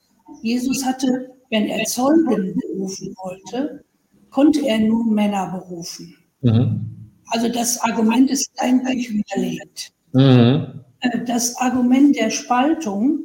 [0.41, 3.83] Jesus hatte, wenn er Zeugen berufen wollte,
[4.29, 6.15] konnte er nur Männer berufen.
[6.41, 6.89] Mhm.
[7.27, 9.91] Also das Argument ist eigentlich widerlegt.
[10.13, 10.83] Mhm.
[11.01, 13.19] Äh, das Argument der Spaltung,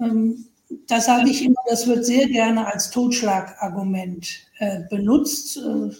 [0.00, 0.46] ähm,
[0.88, 4.26] da sage ich immer, das wird sehr gerne als Totschlagargument
[4.58, 5.90] äh, benutzt äh,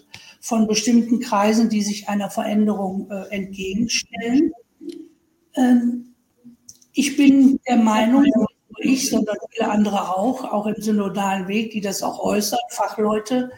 [0.40, 4.52] von bestimmten Kreisen, die sich einer Veränderung entgegenstellen.
[5.56, 6.14] Ähm,
[6.92, 11.72] ich bin der Meinung, nicht nur ich, sondern viele andere auch, auch im synodalen Weg,
[11.72, 13.50] die das auch äußern, Fachleute,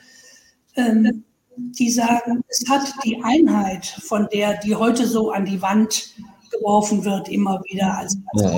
[0.77, 1.25] ähm,
[1.57, 6.15] die sagen, es hat die Einheit, von der, die heute so an die Wand
[6.51, 8.53] geworfen wird, immer wieder als, als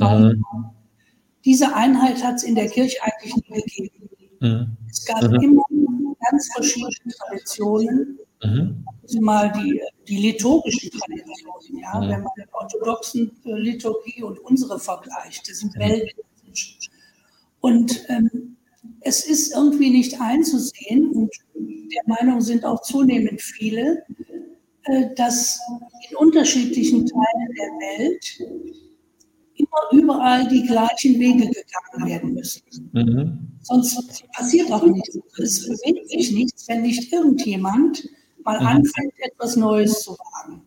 [0.00, 0.40] mhm.
[1.44, 4.08] Diese Einheit hat es in der Kirche eigentlich nie gegeben.
[4.40, 4.76] Mhm.
[4.90, 5.40] Es gab mhm.
[5.40, 5.62] immer
[6.30, 8.18] ganz verschiedene Traditionen.
[8.42, 8.84] Mhm
[9.20, 12.08] mal die, die liturgischen Traditionen, ja, ja.
[12.08, 15.80] wenn man den orthodoxen äh, Liturgie und unsere vergleicht, das sind ja.
[15.88, 16.22] Welten.
[17.60, 18.56] Und ähm,
[19.00, 24.04] es ist irgendwie nicht einzusehen, und der Meinung sind auch zunehmend viele,
[24.84, 25.60] äh, dass
[26.08, 28.40] in unterschiedlichen Teilen der Welt
[29.54, 32.62] immer überall die gleichen Wege gegangen werden müssen.
[32.92, 33.48] Mhm.
[33.62, 35.18] Sonst passiert auch nichts.
[35.38, 38.08] Es bewegt sich nichts, wenn nicht irgendjemand
[38.48, 38.66] mal mhm.
[38.66, 40.62] anfängt, etwas Neues zu wagen.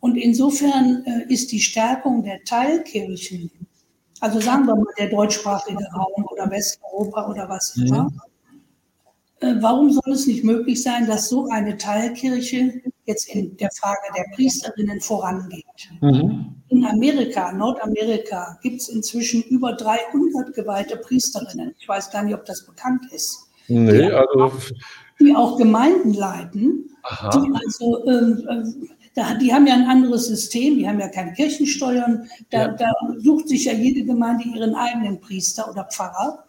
[0.00, 3.50] Und insofern äh, ist die Stärkung der Teilkirchen,
[4.20, 7.86] also sagen wir mal der deutschsprachige Raum oder Westeuropa oder was mhm.
[7.86, 8.10] immer,
[9.40, 14.08] äh, warum soll es nicht möglich sein, dass so eine Teilkirche jetzt in der Frage
[14.16, 15.64] der Priesterinnen vorangeht?
[16.00, 16.54] Mhm.
[16.68, 21.74] In Amerika, Nordamerika, gibt es inzwischen über 300 geweihte Priesterinnen.
[21.78, 23.46] Ich weiß gar nicht, ob das bekannt ist.
[23.68, 24.52] Nee, also
[25.20, 27.30] die auch Gemeinden leiten, Aha.
[27.30, 31.32] die also ähm, äh, da, die haben ja ein anderes System, die haben ja keine
[31.32, 32.68] Kirchensteuern, da, ja.
[32.68, 36.44] da, sucht sich ja jede Gemeinde ihren eigenen Priester oder Pfarrer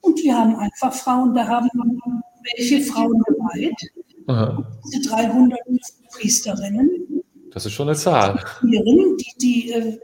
[0.00, 1.68] und die haben einfach Frauen, da haben
[2.56, 3.76] welche Frauen geweiht,
[4.84, 5.58] diese 300
[6.10, 7.22] Priesterinnen.
[7.52, 8.42] Das ist schon eine Zahl.
[8.62, 9.98] Die, die, äh,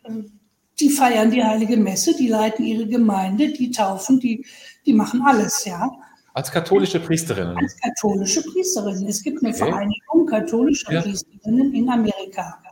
[0.79, 4.45] die feiern die heilige Messe, die leiten ihre Gemeinde, die taufen, die,
[4.85, 5.91] die machen alles, ja.
[6.37, 7.57] Als katholische Priesterinnen?
[7.57, 9.07] Als katholische Priesterinnen.
[9.07, 9.71] Es gibt eine okay.
[9.71, 11.01] Vereinigung katholischer ja.
[11.01, 12.63] Priesterinnen in Amerika.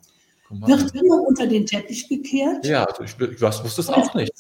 [0.51, 2.67] Wird immer unter den Teppich gekehrt.
[2.67, 4.31] Ja, also ich, ich wusste es auch nicht.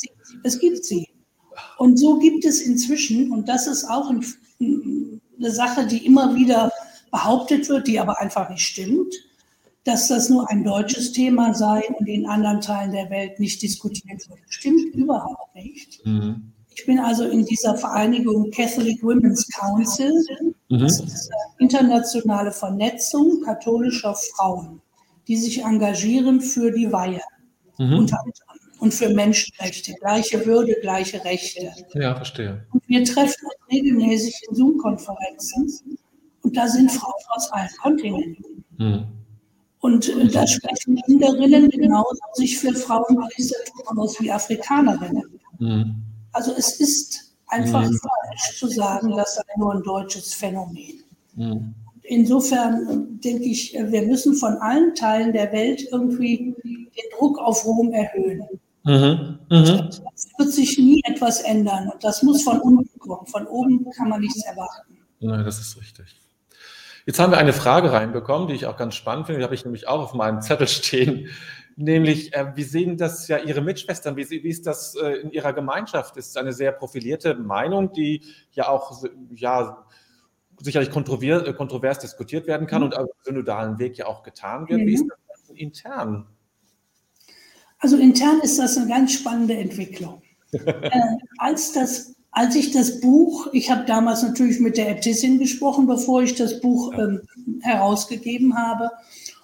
[0.42, 1.08] Es gibt sie.
[1.78, 4.22] Und so gibt es inzwischen, und das ist auch ein,
[4.60, 6.70] eine Sache, die immer wieder
[7.10, 9.14] behauptet wird, die aber einfach nicht stimmt,
[9.84, 14.28] dass das nur ein deutsches Thema sei und in anderen Teilen der Welt nicht diskutiert
[14.28, 14.40] wird.
[14.50, 16.04] Stimmt überhaupt nicht.
[16.04, 16.52] Mhm.
[16.74, 20.12] Ich bin also in dieser Vereinigung Catholic Women's Council.
[20.68, 20.78] Mhm.
[20.78, 24.80] Das ist eine internationale Vernetzung katholischer Frauen,
[25.28, 27.20] die sich engagieren für die Weihe
[27.78, 28.08] mhm.
[28.80, 31.72] und für Menschenrechte, gleiche Würde, gleiche Rechte.
[31.94, 32.66] Ja, verstehe.
[32.72, 35.96] Und wir treffen uns regelmäßig in Zoom-Konferenzen
[36.42, 38.64] und da sind Frauen aus allen Kontinenten.
[38.78, 39.06] Mhm.
[39.78, 45.40] Und äh, da sprechen Inderinnen genauso sich für Frauenpriestertum aus wie Afrikanerinnen.
[45.58, 46.04] Mhm.
[46.34, 47.98] Also es ist einfach mhm.
[47.98, 51.02] falsch zu sagen, das sei nur ein deutsches Phänomen.
[51.34, 51.74] Mhm.
[52.02, 57.92] Insofern denke ich, wir müssen von allen Teilen der Welt irgendwie den Druck auf Rom
[57.92, 58.42] erhöhen.
[58.84, 59.38] Mhm.
[59.50, 59.90] Mhm.
[60.14, 63.26] Es wird sich nie etwas ändern und das muss von unten kommen.
[63.26, 64.98] Von oben kann man nichts erwarten.
[65.20, 66.20] Nein, das ist richtig.
[67.06, 69.40] Jetzt haben wir eine Frage reinbekommen, die ich auch ganz spannend finde.
[69.40, 71.28] Die habe ich nämlich auch auf meinem Zettel stehen.
[71.76, 74.16] Nämlich, äh, wie sehen das ja Ihre Mitschwestern?
[74.16, 76.16] Wie, wie ist das äh, in Ihrer Gemeinschaft?
[76.16, 79.02] Das ist eine sehr profilierte Meinung, die ja auch
[79.34, 79.84] ja,
[80.60, 82.86] sicherlich kontrovers, äh, kontrovers diskutiert werden kann mhm.
[82.86, 84.82] und auf synodalen Weg ja auch getan wird.
[84.82, 84.86] Mhm.
[84.86, 86.26] Wie ist das intern?
[87.80, 90.22] Also intern ist das eine ganz spannende Entwicklung.
[90.52, 90.90] äh,
[91.38, 96.20] als das als ich das Buch, ich habe damals natürlich mit der Äbtissin gesprochen, bevor
[96.20, 97.20] ich das Buch ähm,
[97.60, 98.90] herausgegeben habe.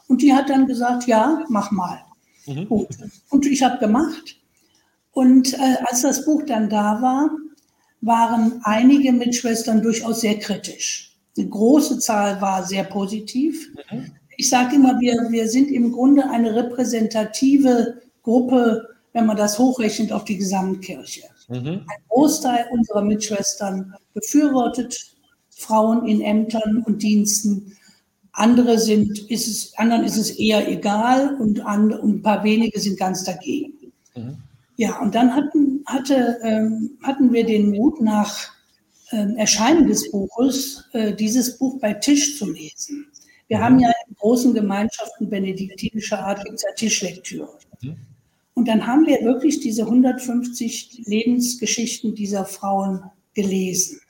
[0.09, 2.01] Und die hat dann gesagt, ja, mach mal.
[2.47, 2.69] Mhm.
[2.69, 2.89] Gut.
[3.31, 4.37] Und ich habe gemacht.
[5.13, 7.31] Und äh, als das Buch dann da war,
[8.01, 11.17] waren einige Mitschwestern durchaus sehr kritisch.
[11.37, 13.69] Die große Zahl war sehr positiv.
[13.91, 14.13] Mhm.
[14.37, 20.13] Ich sage immer, wir, wir sind im Grunde eine repräsentative Gruppe, wenn man das hochrechnet
[20.13, 21.25] auf die Gesamtkirche.
[21.49, 21.67] Mhm.
[21.67, 25.15] Ein Großteil unserer Mitschwestern befürwortet
[25.51, 27.77] Frauen in Ämtern und Diensten.
[28.33, 32.79] Andere sind, ist es, anderen ist es eher egal und, and, und ein paar wenige
[32.79, 33.93] sind ganz dagegen.
[34.15, 34.37] Mhm.
[34.77, 38.51] Ja, und dann hatten, hatte, ähm, hatten wir den Mut, nach
[39.13, 43.07] ähm, Erscheinen des Buches äh, dieses Buch bei Tisch zu lesen.
[43.49, 43.63] Wir mhm.
[43.63, 47.59] haben ja in großen Gemeinschaften benediktinischer Art gibt es ja Tischlektüre.
[47.83, 47.97] Mhm.
[48.55, 53.03] Und dann haben wir wirklich diese 150 Lebensgeschichten dieser Frauen
[53.35, 54.01] gelesen.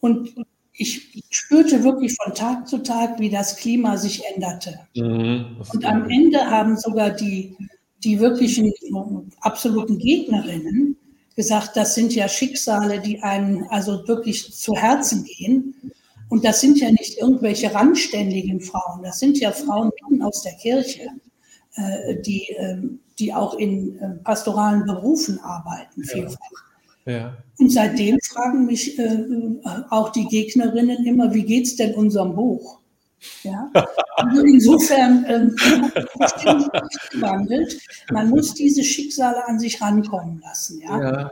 [0.00, 0.34] Und
[0.74, 4.80] ich spürte wirklich von Tag zu Tag, wie das Klima sich änderte.
[4.94, 7.56] Mhm, und am Ende haben sogar die,
[8.02, 8.72] die wirklichen
[9.40, 10.96] absoluten Gegnerinnen
[11.36, 15.74] gesagt, das sind ja Schicksale, die einen also wirklich zu Herzen gehen.
[16.28, 20.54] Und das sind ja nicht irgendwelche randständigen Frauen, das sind ja Frauen mitten aus der
[20.54, 21.08] Kirche,
[21.76, 26.38] äh, die ähm, die auch in äh, pastoralen Berufen arbeiten, vielfach.
[26.40, 26.71] Ja.
[27.04, 27.36] Ja.
[27.58, 29.24] Und seitdem fragen mich äh,
[29.90, 32.80] auch die Gegnerinnen immer, wie geht es denn unserem Buch?
[33.42, 33.70] Ja?
[34.16, 35.56] Also insofern ähm,
[37.20, 37.78] wandelt.
[38.10, 40.80] Man muss diese Schicksale an sich rankommen lassen.
[40.80, 41.00] Ja?
[41.00, 41.30] ja?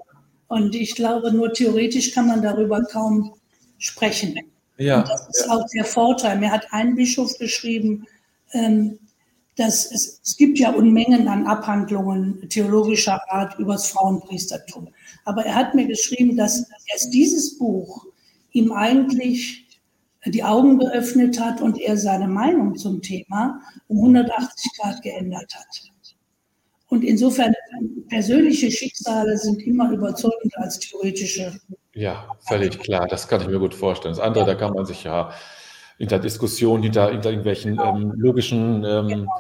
[0.49, 3.35] Und ich glaube, nur theoretisch kann man darüber kaum
[3.79, 4.39] sprechen.
[4.77, 5.01] Ja.
[5.01, 5.53] Und das ist ja.
[5.53, 6.39] auch der Vorteil.
[6.39, 8.07] Mir hat ein Bischof geschrieben,
[8.53, 8.99] ähm,
[9.57, 14.89] dass es, es gibt ja Unmengen an Abhandlungen theologischer Art über das Frauenpriestertum.
[15.25, 18.07] Aber er hat mir geschrieben, dass erst dieses Buch
[18.53, 19.67] ihm eigentlich
[20.27, 25.91] die Augen geöffnet hat und er seine Meinung zum Thema um 180 Grad geändert hat.
[26.89, 27.55] Und insofern
[28.09, 31.53] persönliche Schicksale sind immer überzeugender als theoretische.
[31.95, 33.07] Ja, völlig klar.
[33.09, 34.15] Das kann ich mir gut vorstellen.
[34.15, 34.55] Das andere, ja.
[34.55, 35.33] da kann man sich ja
[36.01, 37.95] hinter Diskussionen, hinter, hinter irgendwelchen genau.
[37.95, 39.33] ähm, logischen ähm, genau.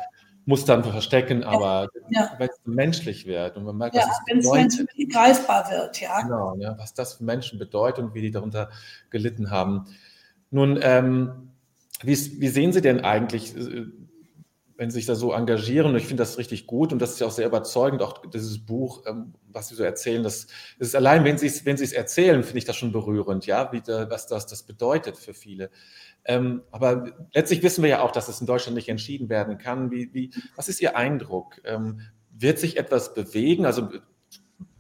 [0.44, 2.33] Mustern verstecken, aber ja.
[2.37, 6.20] wenn es menschlich wird und man merkt, ja, wenn es wirklich greifbar wird, ja.
[6.20, 8.68] Genau, ja, was das für Menschen bedeutet und wie die darunter
[9.09, 9.87] gelitten haben.
[10.51, 11.53] Nun, ähm,
[12.03, 13.87] wie, wie, sehen Sie denn eigentlich, äh,
[14.77, 15.92] wenn Sie sich da so engagieren?
[15.92, 18.59] Und ich finde das richtig gut und das ist ja auch sehr überzeugend, auch dieses
[18.59, 20.23] Buch, ähm, was Sie so erzählen.
[20.23, 20.46] Das,
[20.79, 23.83] das ist allein, wenn Sie es wenn erzählen, finde ich das schon berührend, ja, wie,
[23.87, 25.70] was das, das bedeutet für viele.
[26.24, 29.90] Ähm, aber letztlich wissen wir ja auch, dass es in Deutschland nicht entschieden werden kann.
[29.90, 31.61] Wie, wie, was ist Ihr Eindruck?
[31.64, 33.66] Ähm, wird sich etwas bewegen?
[33.66, 33.88] Also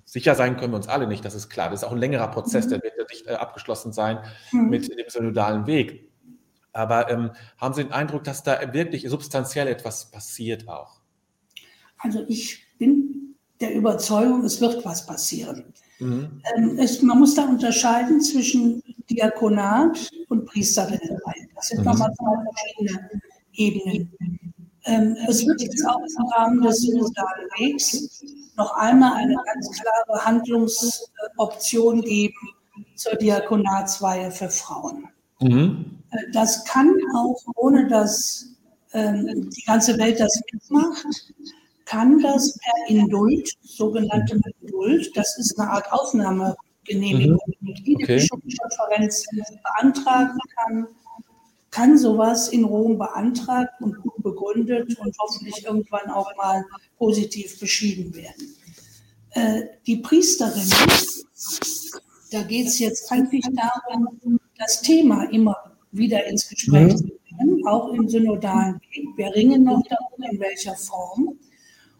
[0.04, 1.70] sicher sein können wir uns alle nicht, das ist klar.
[1.70, 2.70] Das ist auch ein längerer Prozess, mhm.
[2.70, 4.18] der wird ja nicht äh, abgeschlossen sein
[4.52, 4.68] mhm.
[4.68, 6.10] mit dem synodalen Weg.
[6.72, 11.00] Aber ähm, haben Sie den Eindruck, dass da wirklich substanziell etwas passiert auch?
[11.98, 15.74] Also ich bin der Überzeugung, es wird was passieren.
[16.00, 16.42] Mhm.
[16.56, 21.48] Ähm, es, man muss da unterscheiden zwischen Diakonat und Priesterinnenweihe.
[21.54, 21.84] Das sind mhm.
[21.86, 23.10] nochmal zwei verschiedene
[23.52, 24.12] Ebenen.
[24.84, 28.22] Ähm, es wird jetzt auch im Rahmen des synodalen Wegs
[28.56, 32.54] noch einmal eine ganz klare Handlungsoption geben
[32.94, 35.08] zur Diakonatsweihe für Frauen.
[35.40, 35.98] Mhm.
[36.10, 38.46] Äh, das kann auch, ohne dass
[38.92, 41.06] ähm, die ganze Welt das mitmacht,
[41.90, 47.40] kann das per Indult, sogenannte Indult, das ist eine Art Aufnahme Genehmigung.
[47.60, 47.74] Mhm.
[47.84, 48.14] Die okay.
[48.14, 49.26] Bischofskonferenz
[49.62, 50.86] beantragen kann,
[51.72, 56.64] kann sowas in Rom beantragt und gut begründet und hoffentlich irgendwann auch mal
[56.96, 58.56] positiv beschieden werden.
[59.30, 60.70] Äh, die Priesterin,
[62.30, 65.56] da geht es jetzt eigentlich darum, das Thema immer
[65.90, 66.96] wieder ins Gespräch mhm.
[66.96, 69.08] zu bringen, auch im synodalen Weg.
[69.16, 71.36] Wir ringen noch darum, in welcher Form.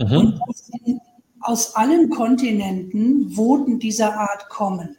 [0.00, 0.40] Mhm.
[0.86, 1.00] Und
[1.40, 4.96] aus allen Kontinenten Voten dieser Art kommen.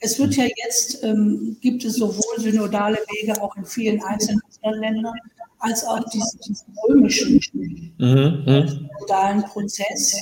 [0.00, 5.14] Es wird ja jetzt, ähm, gibt es sowohl synodale Wege auch in vielen einzelnen Ländern,
[5.58, 7.40] als auch diesen, diesen römischen
[7.98, 8.68] mhm.
[8.68, 10.20] synodalen Prozess,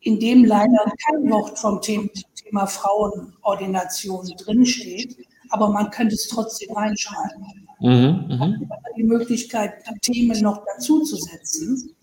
[0.00, 5.16] in dem leider kein Wort vom Thema, Thema Frauenordination drinsteht,
[5.50, 7.66] aber man könnte es trotzdem reinschreiben.
[7.80, 8.26] Mhm.
[8.28, 8.70] Mhm.
[8.96, 11.94] Die Möglichkeit, Themen noch dazuzusetzen.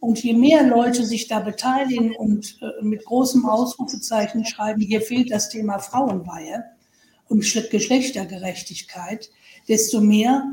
[0.00, 5.30] Und je mehr Leute sich da beteiligen und äh, mit großem Ausrufezeichen schreiben, hier fehlt
[5.30, 6.64] das Thema Frauenweihe
[7.28, 9.30] und Geschlechtergerechtigkeit,
[9.68, 10.44] desto mehr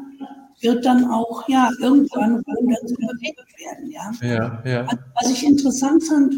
[0.61, 3.91] wird dann auch ja irgendwann dazu bewegt werden.
[3.91, 4.11] Ja?
[4.21, 4.81] Ja, ja.
[4.81, 6.35] Also, was ich interessant fand,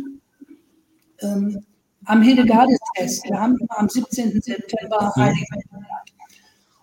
[1.21, 1.63] ähm,
[2.05, 4.41] am Hildegardesfest, wir haben am 17.
[4.41, 5.45] September Heiligen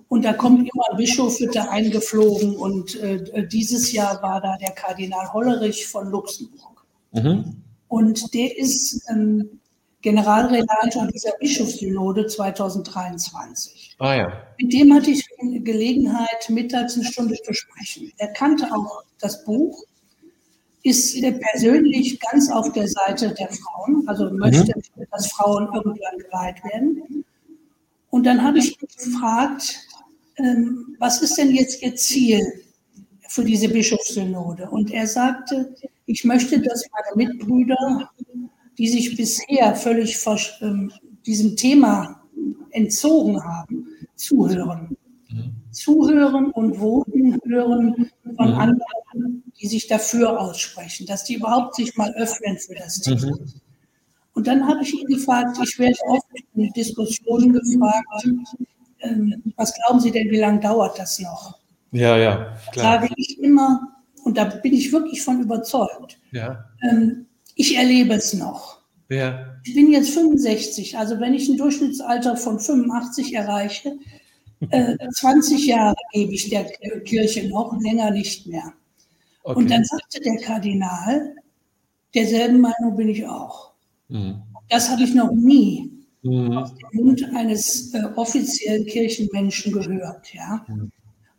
[0.09, 2.57] und da kommt immer ein Bischof, wird da eingeflogen.
[2.57, 6.85] Und äh, dieses Jahr war da der Kardinal Hollerich von Luxemburg.
[7.13, 7.63] Mhm.
[7.89, 9.61] Und der ist ähm,
[10.03, 13.97] Generalrelator dieser Bischofssynode 2023.
[13.99, 14.33] Ah, ja.
[14.61, 15.25] Mit dem hatte ich
[15.65, 18.13] Gelegenheit, mittags eine Stunde zu sprechen.
[18.19, 19.83] Er kannte auch das Buch,
[20.83, 21.19] ist
[21.53, 25.07] persönlich ganz auf der Seite der Frauen, also möchte, mhm.
[25.11, 27.25] dass Frauen irgendwann geweiht werden.
[28.11, 29.81] Und dann habe ich ihn gefragt,
[30.39, 32.41] ähm, was ist denn jetzt Ihr Ziel
[33.29, 34.69] für diese Bischofssynode?
[34.71, 35.75] Und er sagte,
[36.07, 38.11] ich möchte, dass meine Mitbrüder,
[38.79, 40.19] die sich bisher völlig
[40.61, 40.93] ähm,
[41.27, 42.23] diesem Thema
[42.71, 44.97] entzogen haben, zuhören.
[45.31, 45.53] Mhm.
[45.71, 48.55] Zuhören und Voten hören von mhm.
[48.55, 53.27] anderen, die sich dafür aussprechen, dass die überhaupt sich mal öffnen für das Thema.
[53.27, 53.53] Mhm.
[54.35, 58.05] Und dann habe ich ihn gefragt, ich werde oft in Diskussionen gefragt,
[59.57, 61.59] was glauben Sie denn, wie lange dauert das noch?
[61.93, 63.01] Ja, ja, klar.
[63.01, 63.81] Sage ich immer,
[64.25, 66.19] und da bin ich wirklich von überzeugt.
[66.33, 66.65] Ja.
[66.83, 68.81] Ähm, ich erlebe es noch.
[69.09, 69.57] Ja.
[69.65, 73.97] Ich bin jetzt 65, also wenn ich ein Durchschnittsalter von 85 erreiche,
[74.71, 76.65] äh, 20 Jahre gebe ich der
[77.05, 78.73] Kirche noch, länger nicht mehr.
[79.43, 79.59] Okay.
[79.59, 81.35] Und dann sagte der Kardinal,
[82.15, 83.73] derselben Meinung bin ich auch.
[84.09, 84.43] Mhm.
[84.69, 85.94] Das habe ich noch nie
[86.25, 86.59] mhm.
[86.59, 90.35] aus dem Mund eines äh, offiziellen Kirchenmenschen gehört.
[90.35, 90.65] Ja?
[90.69, 90.91] Mhm.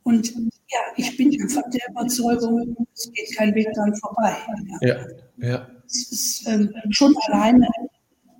[0.03, 0.33] Und
[0.69, 4.35] ja, ich bin einfach der Überzeugung, es geht kein Weg dran vorbei.
[4.81, 4.95] Ja,
[5.37, 5.47] ja.
[5.47, 5.67] ja.
[5.87, 7.67] Es ist ähm, schon alleine,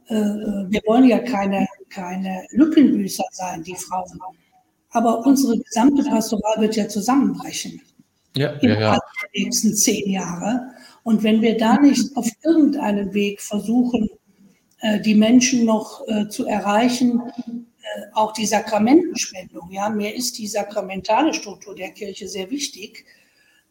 [0.08, 4.20] äh, wir wollen ja keine, keine Lückenbüßer sein, die Frauen.
[4.92, 7.82] Aber unsere gesamte Pastoral wird ja zusammenbrechen.
[8.36, 9.00] Ja, ja, ja.
[9.36, 10.72] Die nächsten zehn Jahre.
[11.04, 14.25] Und wenn wir da nicht auf irgendeinen Weg versuchen, äh,
[15.04, 19.72] die Menschen noch äh, zu erreichen, äh, auch die Sakramentenspendung.
[19.72, 23.06] Ja, mir ist die sakramentale Struktur der Kirche sehr wichtig,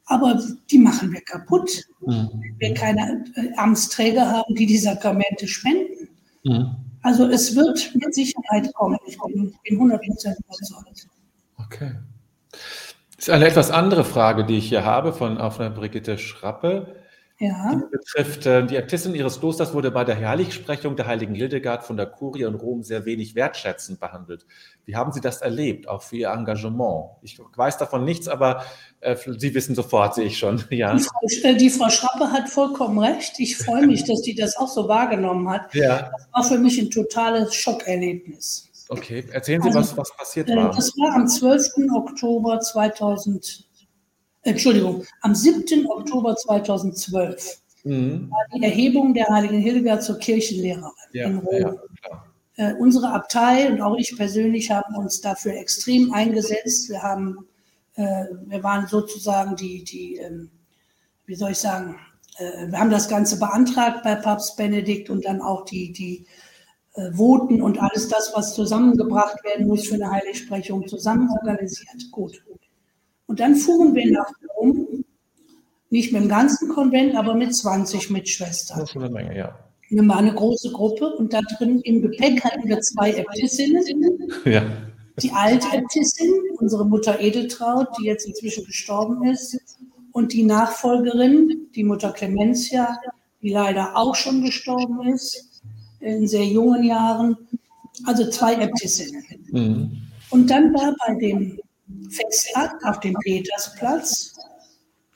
[0.06, 0.40] aber
[0.70, 2.30] die machen wir kaputt, mhm.
[2.32, 3.24] wenn wir keine
[3.56, 6.08] Amtsträger haben, die die Sakramente spenden.
[6.44, 6.76] Mhm.
[7.02, 8.98] Also es wird mit Sicherheit kommen.
[9.06, 11.08] Ich bin, bin 100% überzeugt.
[11.58, 11.92] Okay.
[13.16, 17.03] Das ist eine etwas andere Frage, die ich hier habe von auf einer Brigitte Schrappe.
[17.40, 17.74] Ja.
[17.74, 21.96] Die betrifft, äh, die Äbtissin ihres Klosters wurde bei der Heiligsprechung der heiligen Hildegard von
[21.96, 24.46] der Kurie in Rom sehr wenig wertschätzend behandelt.
[24.84, 27.10] Wie haben Sie das erlebt, auch für Ihr Engagement?
[27.22, 28.64] Ich weiß davon nichts, aber
[29.00, 30.62] äh, Sie wissen sofort, sehe ich schon.
[30.70, 30.94] Ja.
[30.94, 33.38] Die, Frau, äh, die Frau Schrappe hat vollkommen recht.
[33.38, 35.74] Ich freue mich, dass die das auch so wahrgenommen hat.
[35.74, 36.10] Ja.
[36.12, 38.70] Das war für mich ein totales Schockerlebnis.
[38.88, 40.70] Okay, erzählen Sie, also, was, was passiert äh, war.
[40.70, 41.90] Das war am 12.
[41.94, 43.64] Oktober 2000.
[44.44, 45.86] Entschuldigung, am 7.
[45.86, 48.30] Oktober 2012 mhm.
[48.30, 51.60] war die Erhebung der heiligen Hildegard zur Kirchenlehrerin ja, in Rom.
[51.60, 51.74] Ja,
[52.56, 56.88] äh, unsere Abtei und auch ich persönlich haben uns dafür extrem eingesetzt.
[56.88, 57.46] Wir, haben,
[57.96, 60.50] äh, wir waren sozusagen die, die ähm,
[61.26, 61.96] wie soll ich sagen,
[62.38, 66.26] äh, wir haben das Ganze beantragt bei Papst Benedikt und dann auch die, die
[66.94, 72.10] äh, Voten und alles das, was zusammengebracht werden muss für eine Heiligsprechung, zusammen organisiert.
[72.12, 72.42] Gut.
[73.26, 75.04] Und dann fuhren wir nach Rom,
[75.90, 78.80] nicht mit dem ganzen Konvent, aber mit 20 Mitschwestern.
[78.80, 79.58] Das ist eine Menge, ja.
[79.88, 83.84] Wir waren eine große Gruppe und da drin im Gepäck hatten wir zwei Äbtissinnen.
[84.44, 84.62] Ja.
[85.22, 89.56] Die alte Äbtissin, unsere Mutter Edeltraut, die jetzt inzwischen gestorben ist,
[90.10, 92.98] und die Nachfolgerin, die Mutter Clemencia,
[93.42, 95.62] die leider auch schon gestorben ist,
[96.00, 97.36] in sehr jungen Jahren.
[98.04, 99.24] also zwei Äbtissinnen.
[99.52, 100.02] Mhm.
[100.30, 101.58] Und dann war bei dem
[102.10, 104.34] Festakt auf dem Petersplatz,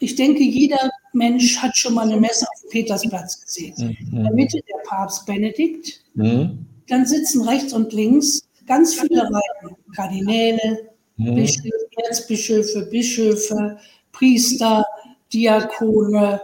[0.01, 3.75] ich denke, jeder Mensch hat schon mal eine Messe auf dem Petersplatz gesehen.
[3.77, 4.17] Mhm.
[4.17, 6.05] In der Mitte der Papst Benedikt.
[6.15, 6.67] Mhm.
[6.87, 11.35] Dann sitzen rechts und links ganz viele Reihen, Kardinäle, mhm.
[11.35, 13.79] Bischöfe, Erzbischöfe, Bischöfe,
[14.13, 14.85] Priester,
[15.33, 16.41] Diakone,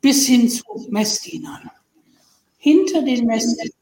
[0.00, 1.70] bis hin zu Messdienern.
[2.58, 3.72] Hinter den Messdienern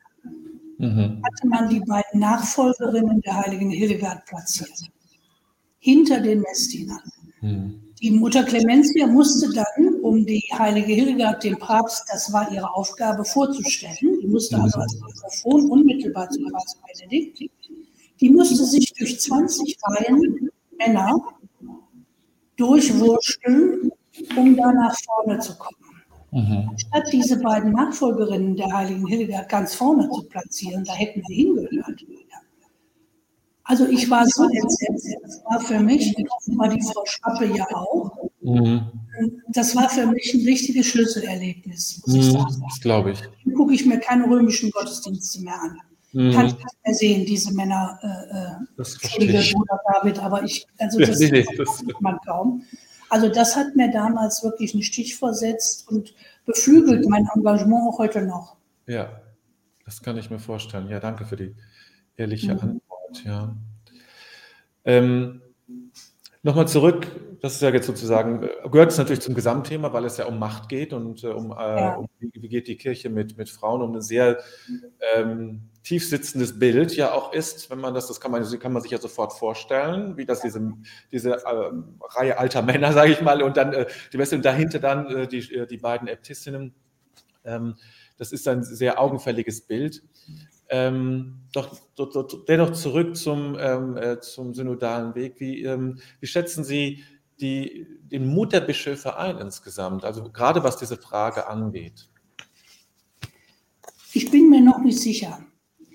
[0.79, 1.23] mhm.
[1.23, 4.91] hatte man die beiden Nachfolgerinnen der heiligen Hildegard platziert.
[5.79, 7.03] Hinter den Messdienern.
[7.41, 7.83] Mhm.
[8.03, 13.25] Die Mutter Clementia musste dann, um die heilige Hildegard dem Papst, das war ihre Aufgabe,
[13.25, 17.41] vorzustellen, die musste also als Mikrofon unmittelbar zum Papst Benedikt,
[18.21, 21.17] die musste sich durch 20 Reihen Männer
[22.57, 23.91] durchwurschteln,
[24.37, 25.87] um da nach vorne zu kommen.
[26.33, 26.71] Mhm.
[26.77, 32.05] Statt diese beiden Nachfolgerinnen der heiligen Hildegard ganz vorne zu platzieren, da hätten sie hingehört.
[33.69, 35.17] Also ich war so entsetzt.
[35.23, 36.15] Das war für mich,
[36.57, 38.31] war die Frau Schrappe ja auch.
[38.41, 38.83] Mhm.
[39.49, 42.01] Das war für mich ein richtiges Schlüsselerlebnis.
[42.07, 43.21] Mhm, das glaube ich.
[43.21, 45.79] Dann gucke ich mir keine römischen Gottesdienste mehr an.
[46.13, 46.33] Mhm.
[46.33, 51.01] Kann ich nicht mehr sehen, diese Männer, äh, äh das Bruder David, aber ich, also
[51.01, 52.63] das, nee, das man kaum.
[53.09, 56.15] Also das hat mir damals wirklich einen Stich versetzt und
[56.45, 58.57] beflügelt mein Engagement auch heute noch.
[58.87, 59.21] Ja,
[59.85, 60.89] das kann ich mir vorstellen.
[60.89, 61.57] Ja, danke für die
[62.17, 62.81] ehrliche mhm.
[63.25, 63.57] Ja.
[64.85, 65.43] Ähm,
[66.47, 67.09] Nochmal zurück,
[67.41, 70.69] das ist ja jetzt sozusagen, gehört es natürlich zum Gesamtthema, weil es ja um Macht
[70.69, 71.95] geht und äh, um, äh, ja.
[71.97, 74.39] um wie, geht die Kirche mit, mit Frauen, um ein sehr
[75.17, 78.81] ähm, tief sitzendes Bild ja auch ist, wenn man das, das kann man, kann man
[78.81, 80.73] sich ja sofort vorstellen, wie das diese,
[81.11, 84.79] diese äh, Reihe alter Männer, sage ich mal, und dann äh, die Weste und dahinter
[84.79, 86.77] dann äh, die, äh, die beiden Äbtissinnen.
[87.45, 87.75] Ähm,
[88.19, 90.05] das ist ein sehr augenfälliges Bild.
[90.69, 95.39] Ähm, doch, doch, doch, dennoch zurück zum, ähm, äh, zum synodalen Weg.
[95.39, 97.05] Wie, ähm, wie schätzen Sie
[97.41, 102.09] die, den Mut der Bischöfe ein insgesamt, also gerade was diese Frage angeht?
[104.13, 105.39] Ich bin mir noch nicht sicher.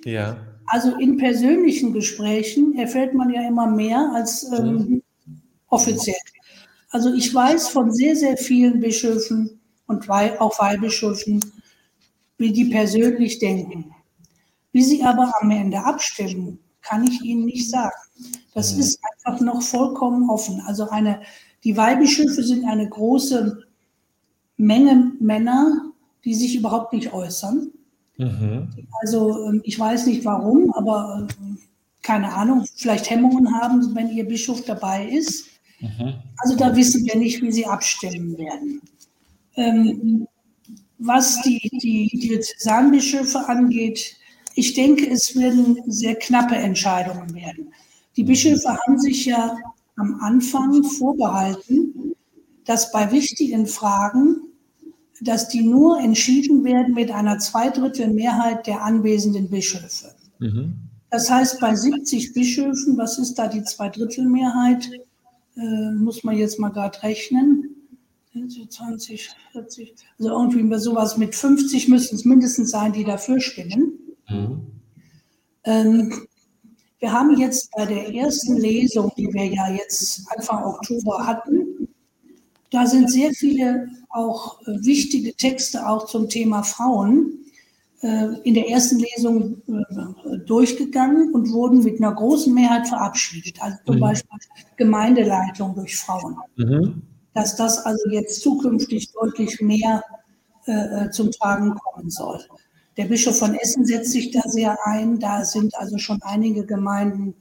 [0.05, 0.37] Ja.
[0.67, 5.03] Also in persönlichen Gesprächen erfährt man ja immer mehr als ähm, mhm.
[5.67, 6.15] offiziell.
[6.91, 11.43] Also ich weiß von sehr, sehr vielen Bischöfen und auch Weihbischöfen,
[12.37, 13.93] wie die persönlich denken.
[14.71, 17.95] Wie sie aber am Ende abstimmen, kann ich Ihnen nicht sagen.
[18.53, 20.61] Das ist einfach noch vollkommen offen.
[20.65, 21.21] Also eine,
[21.63, 23.63] die Weihbischöfe sind eine große
[24.57, 25.91] Menge Männer,
[26.23, 27.71] die sich überhaupt nicht äußern.
[28.17, 28.69] Mhm.
[29.01, 31.57] Also ähm, ich weiß nicht warum, aber ähm,
[32.01, 35.45] keine Ahnung, vielleicht Hemmungen haben, wenn ihr Bischof dabei ist.
[35.79, 36.15] Mhm.
[36.37, 38.81] Also da wissen wir nicht, wie sie abstimmen werden.
[39.55, 40.27] Ähm,
[40.97, 44.17] was die, die Diözesanbischöfe angeht,
[44.55, 47.73] ich denke, es werden sehr knappe Entscheidungen werden.
[48.17, 49.55] Die Bischöfe haben sich ja
[49.95, 52.15] am Anfang vorbehalten,
[52.65, 54.41] dass bei wichtigen Fragen,
[55.21, 60.13] dass die nur entschieden werden mit einer Zweidrittelmehrheit der anwesenden Bischöfe.
[60.39, 60.73] Mhm.
[61.09, 64.89] Das heißt, bei 70 Bischöfen, was ist da die Zweidrittelmehrheit?
[65.57, 67.75] Äh, muss man jetzt mal gerade rechnen.
[68.33, 73.99] 20, 40, also irgendwie sowas mit 50 müssen es mindestens sein, die dafür stimmen.
[74.31, 74.61] Mhm.
[75.63, 76.27] Ähm,
[76.99, 81.87] wir haben jetzt bei der ersten Lesung, die wir ja jetzt Anfang Oktober hatten,
[82.71, 87.39] da sind sehr viele auch äh, wichtige Texte auch zum Thema Frauen
[88.01, 93.61] äh, in der ersten Lesung äh, durchgegangen und wurden mit einer großen Mehrheit verabschiedet.
[93.61, 93.99] Also zum mhm.
[93.99, 94.39] Beispiel
[94.77, 96.37] Gemeindeleitung durch Frauen.
[96.55, 97.01] Mhm.
[97.33, 100.03] Dass das also jetzt zukünftig deutlich mehr
[100.65, 102.39] äh, äh zum Tragen kommen soll.
[103.01, 105.17] Der Bischof von Essen setzt sich da sehr ein.
[105.19, 107.33] Da sind also schon einige Gemeinden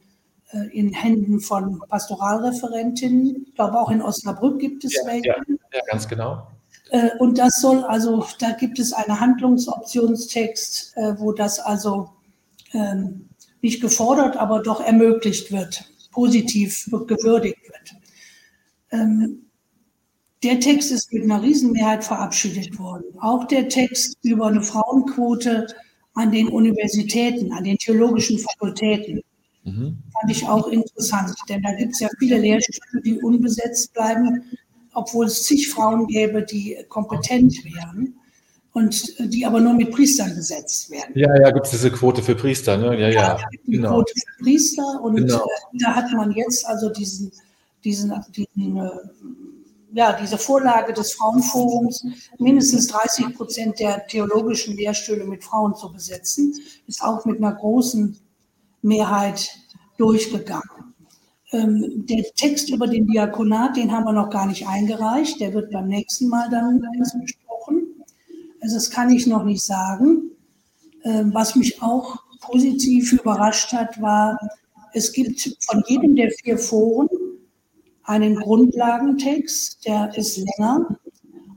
[0.52, 3.44] äh, in Händen von Pastoralreferentinnen.
[3.46, 5.28] Ich glaube, auch in Osnabrück gibt es ja, welche.
[5.28, 5.36] Ja,
[5.74, 6.46] ja, ganz genau.
[6.92, 12.08] Äh, und das soll also, da gibt es einen Handlungsoptionstext, äh, wo das also
[12.72, 13.28] ähm,
[13.60, 18.00] nicht gefordert, aber doch ermöglicht wird, positiv gewürdigt wird.
[18.92, 19.49] Ähm,
[20.42, 23.04] der Text ist mit einer Riesenmehrheit verabschiedet worden.
[23.20, 25.66] Auch der Text über eine Frauenquote
[26.14, 29.22] an den Universitäten, an den theologischen Fakultäten.
[29.64, 29.98] Mhm.
[30.12, 34.42] Fand ich auch interessant, denn da gibt es ja viele Lehrstühle, die unbesetzt bleiben,
[34.94, 38.14] obwohl es zig Frauen gäbe, die kompetent wären
[38.72, 41.12] und die aber nur mit Priestern besetzt werden.
[41.14, 42.98] Ja, ja, gibt es diese Quote für Priester, ne?
[42.98, 43.10] Ja, ja.
[43.10, 43.90] ja die genau.
[43.90, 45.44] Quote für Priester und genau.
[45.44, 47.30] Äh, da hat man jetzt also diesen,
[47.84, 48.90] diesen, diesen äh,
[49.92, 52.04] ja, diese Vorlage des Frauenforums,
[52.38, 56.54] mindestens 30 Prozent der theologischen Lehrstühle mit Frauen zu besetzen,
[56.86, 58.18] ist auch mit einer großen
[58.82, 59.50] Mehrheit
[59.98, 60.94] durchgegangen.
[61.52, 65.40] Ähm, der Text über den Diakonat, den haben wir noch gar nicht eingereicht.
[65.40, 66.80] Der wird beim nächsten Mal dann
[67.20, 68.04] besprochen.
[68.60, 70.30] Also das kann ich noch nicht sagen.
[71.04, 74.38] Ähm, was mich auch positiv überrascht hat, war,
[74.92, 77.08] es gibt von jedem der vier Foren
[78.10, 80.98] einen Grundlagentext, der ist länger,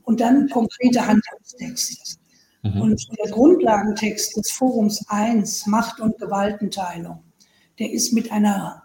[0.03, 2.17] und dann konkrete Handlungstexte.
[2.61, 2.81] Mhm.
[2.81, 7.23] Und der Grundlagentext des Forums 1, Macht und Gewaltenteilung,
[7.79, 8.83] der ist mit einer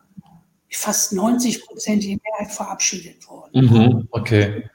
[0.70, 3.66] fast 90-prozentigen Mehrheit verabschiedet worden.
[3.66, 4.08] Mhm.
[4.12, 4.70] Okay.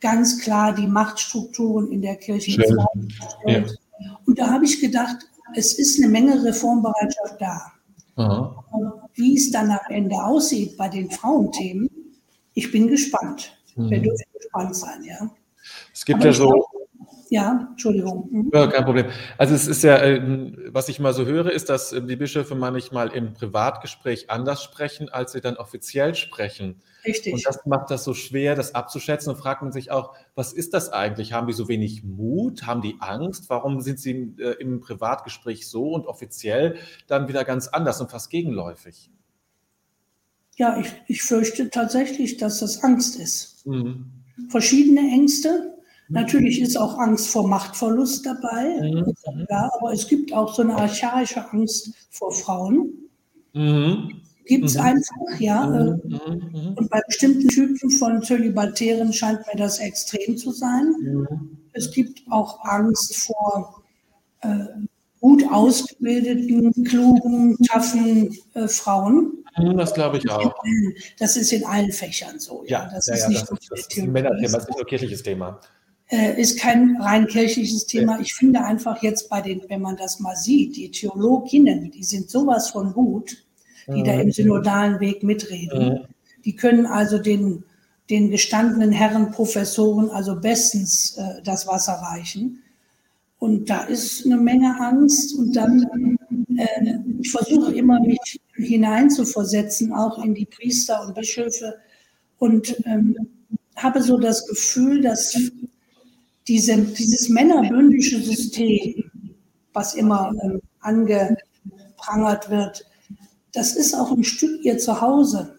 [0.00, 2.62] Ganz klar die Machtstrukturen in der Kirche.
[3.46, 3.64] Ja.
[4.26, 5.16] Und da habe ich gedacht,
[5.54, 7.72] es ist eine Menge Reformbereitschaft da.
[9.14, 11.88] Wie es dann am Ende aussieht bei den Frauenthemen,
[12.54, 13.56] ich bin gespannt.
[13.76, 13.90] Mhm.
[13.90, 15.30] Wir dürfen gespannt sein, ja.
[15.92, 16.66] Es gibt Aber ja so.
[17.30, 18.28] Ja, Entschuldigung.
[18.30, 18.50] Mhm.
[18.52, 19.06] Ja, kein Problem.
[19.38, 22.54] Also es ist ja, ähm, was ich mal so höre, ist, dass ähm, die Bischöfe
[22.54, 26.82] manchmal im Privatgespräch anders sprechen, als sie dann offiziell sprechen.
[27.06, 27.32] Richtig.
[27.32, 29.32] Und das macht das so schwer, das abzuschätzen.
[29.32, 31.32] Und fragt man sich auch, was ist das eigentlich?
[31.32, 32.66] Haben die so wenig Mut?
[32.66, 33.48] Haben die Angst?
[33.48, 36.76] Warum sind sie äh, im Privatgespräch so und offiziell
[37.06, 39.10] dann wieder ganz anders und fast gegenläufig?
[40.56, 43.66] Ja, ich, ich fürchte tatsächlich, dass das Angst ist.
[43.66, 44.06] Mhm.
[44.48, 45.76] Verschiedene Ängste.
[46.08, 46.14] Mhm.
[46.14, 48.78] Natürlich ist auch Angst vor Machtverlust dabei.
[48.80, 49.46] Mhm.
[49.48, 52.92] Ja, aber es gibt auch so eine archaische Angst vor Frauen.
[53.54, 54.20] Mhm.
[54.44, 54.80] Gibt es mhm.
[54.80, 55.66] einfach, ja.
[55.66, 56.12] Mhm.
[56.12, 60.94] Äh, und bei bestimmten Typen von Zölibatären scheint mir das extrem zu sein.
[61.72, 63.82] Es gibt auch Angst vor
[64.42, 64.66] äh,
[65.22, 69.44] gut ausgebildeten, klugen, taffen äh, Frauen.
[69.54, 70.52] Hm, das glaube ich auch.
[71.18, 72.64] Das ist in allen Fächern so.
[72.66, 75.22] Ja, das ja, ist ja, nicht das, das ist ein Männerthema, das ist nur kirchliches
[75.22, 75.60] Thema.
[76.08, 78.18] Äh, ist kein rein kirchliches Thema.
[78.20, 82.28] Ich finde einfach jetzt bei den, wenn man das mal sieht, die Theologinnen, die sind
[82.28, 83.44] sowas von gut,
[83.86, 84.04] die mhm.
[84.04, 85.88] da im synodalen Weg mitreden.
[85.88, 85.98] Mhm.
[86.44, 87.62] Die können also den,
[88.10, 92.58] den gestandenen Herren Professoren also bestens äh, das Wasser reichen.
[93.42, 95.34] Und da ist eine Menge Angst.
[95.34, 96.16] Und dann,
[96.56, 101.74] äh, ich versuche immer, mich hineinzuversetzen, auch in die Priester und Bischöfe.
[102.38, 103.16] Und ähm,
[103.74, 105.36] habe so das Gefühl, dass
[106.46, 109.10] diese, dieses männerbündische System,
[109.72, 112.86] was immer ähm, angeprangert wird,
[113.52, 115.56] das ist auch ein Stück ihr Zuhause.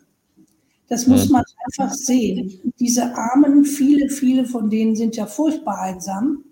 [0.87, 2.61] Das muss man einfach sehen.
[2.79, 6.42] Diese Armen, viele, viele von denen sind ja furchtbar einsam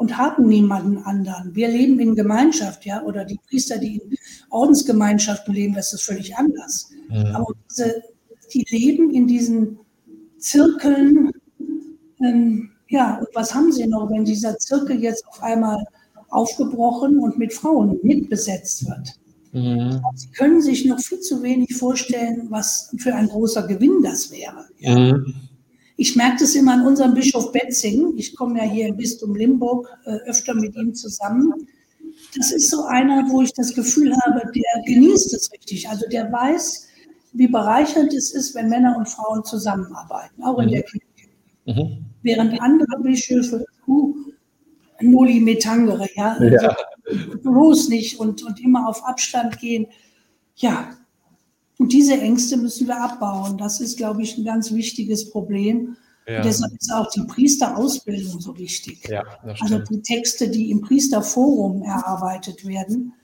[0.00, 1.54] und haben niemanden anderen.
[1.54, 4.16] Wir leben in Gemeinschaft, ja, oder die Priester, die in
[4.48, 6.88] Ordensgemeinschaften leben, das ist völlig anders.
[7.10, 7.34] Ja.
[7.34, 8.02] Aber diese,
[8.54, 9.78] die leben in diesen
[10.38, 11.30] Zirkeln.
[12.24, 15.84] Ähm, ja, und was haben sie noch, wenn dieser Zirkel jetzt auf einmal
[16.30, 19.18] aufgebrochen und mit Frauen mitbesetzt wird?
[19.52, 20.00] Mhm.
[20.14, 24.64] Sie können sich noch viel zu wenig vorstellen, was für ein großer Gewinn das wäre.
[24.78, 25.18] Ja.
[26.00, 26.02] Mhm.
[26.02, 28.14] Ich merke das immer an unserem Bischof Betzing.
[28.16, 31.68] Ich komme ja hier im Bistum Limburg äh, öfter mit ihm zusammen.
[32.36, 35.88] Das ist so einer, wo ich das Gefühl habe, der genießt es richtig.
[35.88, 36.88] Also der weiß,
[37.32, 40.70] wie bereichernd es ist, wenn Männer und Frauen zusammenarbeiten, auch in mhm.
[40.70, 41.06] der Kirche.
[41.66, 42.04] Mhm.
[42.22, 44.14] Während andere Bischöfe, uh,
[45.00, 46.76] Noli Metangere, ja, ja.
[47.42, 49.86] bloß nicht und, und immer auf Abstand gehen.
[50.56, 50.94] Ja,
[51.80, 53.56] und diese Ängste müssen wir abbauen.
[53.56, 55.96] Das ist, glaube ich, ein ganz wichtiges Problem.
[56.28, 56.42] Ja.
[56.42, 59.08] deshalb ist auch die Priesterausbildung so wichtig.
[59.08, 59.24] Ja,
[59.62, 63.14] also die Texte, die im Priesterforum erarbeitet werden,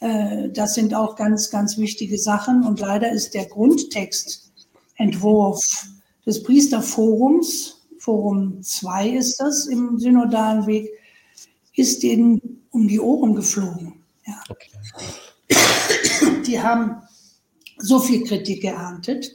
[0.00, 2.64] äh, das sind auch ganz, ganz wichtige Sachen.
[2.64, 5.86] Und leider ist der Grundtextentwurf
[6.24, 10.88] des Priesterforums, Forum 2 ist das im synodalen Weg,
[11.74, 14.02] ist denen um die Ohren geflogen.
[14.26, 14.40] Ja.
[14.48, 14.70] Okay.
[16.46, 17.02] Die haben
[17.78, 19.34] so viel Kritik geerntet,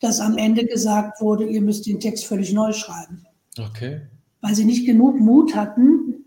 [0.00, 3.24] dass am Ende gesagt wurde, ihr müsst den Text völlig neu schreiben.
[3.58, 4.02] Okay.
[4.40, 6.26] Weil sie nicht genug Mut hatten,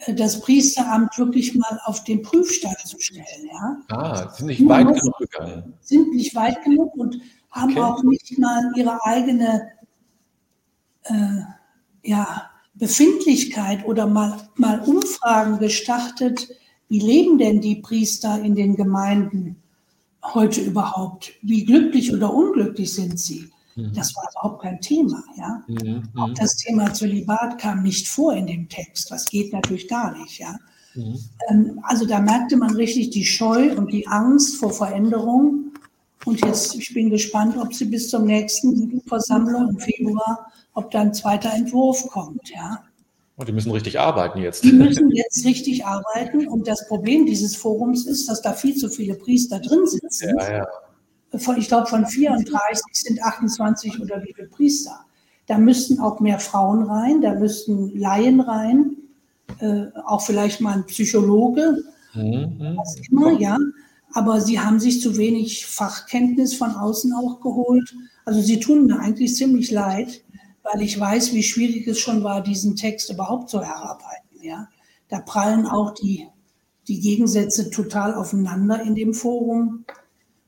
[0.00, 3.48] äh, das Priesteramt wirklich mal auf den Prüfstand zu stellen.
[3.50, 3.76] Ja?
[3.88, 5.74] Ah, sind nicht weit genug gegangen.
[5.80, 7.16] Sind nicht weit genug und
[7.50, 7.80] haben okay.
[7.80, 9.68] auch nicht mal ihre eigene
[11.04, 11.40] äh,
[12.02, 16.48] ja, Befindlichkeit oder mal, mal Umfragen gestartet.
[16.88, 19.62] Wie leben denn die Priester in den Gemeinden?
[20.34, 21.32] Heute überhaupt?
[21.42, 23.50] Wie glücklich oder unglücklich sind sie?
[23.76, 23.92] Mhm.
[23.94, 25.22] Das war überhaupt kein Thema.
[25.36, 25.62] Ja?
[25.68, 26.08] Mhm.
[26.16, 29.10] Auch das Thema Zölibat kam nicht vor in dem Text.
[29.10, 30.38] Das geht natürlich gar nicht.
[30.38, 30.56] Ja?
[30.94, 31.18] Mhm.
[31.50, 35.72] Ähm, also da merkte man richtig die Scheu und die Angst vor Veränderung
[36.24, 41.00] Und jetzt, ich bin gespannt, ob sie bis zum nächsten Versammlung im Februar, ob da
[41.00, 42.82] ein zweiter Entwurf kommt, ja.
[43.38, 44.64] Und die müssen richtig arbeiten jetzt.
[44.64, 46.48] Die müssen jetzt richtig arbeiten.
[46.48, 50.36] Und das Problem dieses Forums ist, dass da viel zu viele Priester drin sitzen.
[50.40, 50.66] Ja, ja.
[51.38, 55.04] Von, ich glaube, von 34 sind 28 oder wie viele Priester.
[55.46, 58.96] Da müssten auch mehr Frauen rein, da müssten Laien rein,
[59.60, 61.84] äh, auch vielleicht mal ein Psychologe,
[62.14, 62.76] mhm.
[62.76, 63.56] was immer, ja.
[64.14, 67.94] Aber sie haben sich zu wenig Fachkenntnis von außen auch geholt.
[68.24, 70.22] Also sie tun mir eigentlich ziemlich leid
[70.70, 74.42] weil ich weiß, wie schwierig es schon war, diesen Text überhaupt zu erarbeiten.
[74.42, 74.68] Ja?
[75.08, 76.26] Da prallen auch die,
[76.86, 79.84] die Gegensätze total aufeinander in dem Forum.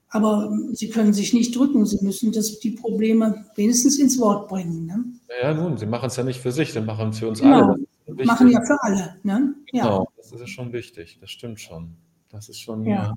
[0.08, 4.86] Aber sie können sich nicht drücken, sie müssen das, die Probleme wenigstens ins Wort bringen.
[4.86, 5.04] Ne?
[5.40, 7.76] Ja, nun, sie machen es ja nicht für sich, sie machen es für uns genau.
[8.08, 8.24] alle.
[8.24, 9.16] Machen ja für alle.
[9.22, 9.54] Ne?
[9.72, 9.84] Ja.
[9.84, 11.96] Genau, das ist schon wichtig, das stimmt schon.
[12.28, 12.84] Das ist schon.
[12.84, 13.04] Ja.
[13.04, 13.14] ja.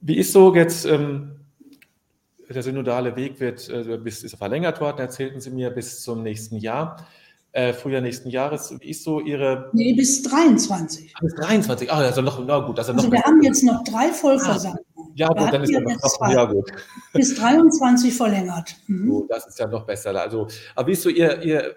[0.00, 1.39] Wie ist so jetzt, ähm,
[2.54, 6.56] der synodale Weg wird äh, bis, ist verlängert worden, erzählten Sie mir, bis zum nächsten
[6.56, 7.06] Jahr.
[7.52, 8.72] Äh, Frühjahr nächsten Jahres.
[8.78, 9.70] Wie ist so Ihre.
[9.72, 11.12] Nee, bis 23.
[11.20, 11.90] bis 23.
[11.90, 12.78] Ah, also noch, na gut.
[12.78, 14.84] Also, also wir haben jetzt noch drei Vollversammlungen.
[14.96, 16.70] Ah, ja, gut, dann ist ja noch, ja, gut.
[17.12, 18.76] Bis 23 verlängert.
[18.86, 19.10] Mhm.
[19.10, 20.14] So, das ist ja noch besser.
[20.20, 20.46] Also,
[20.76, 21.74] aber wie ist so Ihr, Ihr,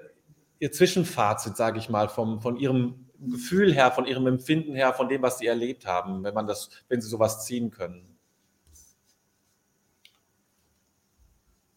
[0.59, 5.09] Ihr Zwischenfazit, sage ich mal, vom, von Ihrem Gefühl her, von Ihrem Empfinden her, von
[5.09, 8.12] dem, was Sie erlebt haben, wenn man das, wenn Sie sowas ziehen können?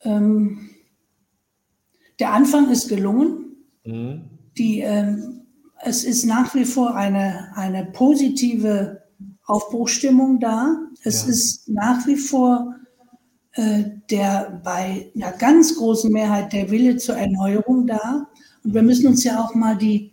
[0.07, 0.71] Ähm,
[2.19, 3.57] der Anfang ist gelungen.
[3.85, 4.23] Mhm.
[4.57, 5.43] Die, ähm,
[5.83, 9.03] es ist nach wie vor eine, eine positive
[9.45, 10.77] Aufbruchstimmung da.
[11.03, 11.31] Es ja.
[11.31, 12.75] ist nach wie vor
[13.53, 18.29] äh, der bei einer ganz großen Mehrheit der Wille zur Erneuerung da.
[18.65, 20.13] Und wir müssen uns ja auch mal die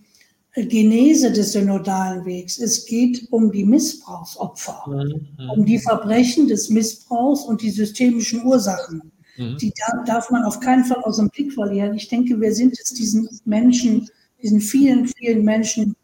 [0.55, 2.59] Genese des synodalen Wegs.
[2.59, 5.49] Es geht um die Missbrauchsopfer, mhm.
[5.49, 9.12] um die Verbrechen des Missbrauchs und die systemischen Ursachen.
[9.37, 9.57] Mhm.
[9.57, 9.73] Die
[10.05, 11.95] darf man auf keinen Fall aus dem Blick verlieren.
[11.95, 14.09] Ich denke, wir sind jetzt diesen Menschen,
[14.41, 15.95] diesen vielen, vielen Menschen,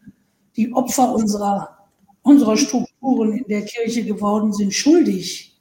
[0.55, 1.77] die Opfer unserer,
[2.21, 5.57] unserer Strukturen in der Kirche geworden sind, schuldig,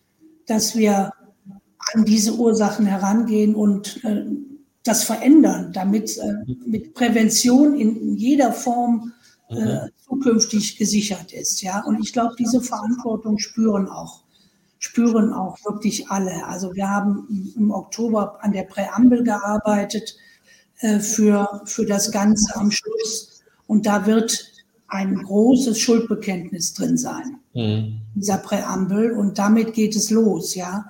[0.47, 1.13] dass wir
[1.95, 4.25] an diese Ursachen herangehen und äh,
[4.83, 6.35] das verändern, damit äh,
[6.67, 9.13] mit Prävention in jeder Form
[9.49, 9.91] äh, mhm.
[10.07, 11.63] zukünftig gesichert ist.
[11.63, 14.25] Ja, und ich glaube, diese Verantwortung spüren auch
[14.79, 16.47] spüren auch wirklich alle.
[16.47, 20.17] Also wir haben im Oktober an der Präambel gearbeitet
[20.81, 23.43] äh, für, für das Ganze am Schluss.
[23.67, 24.53] Und da wird
[24.87, 28.01] ein großes Schuldbekenntnis drin sein, mhm.
[28.15, 29.13] dieser Präambel.
[29.13, 30.87] Und damit geht es los, ja.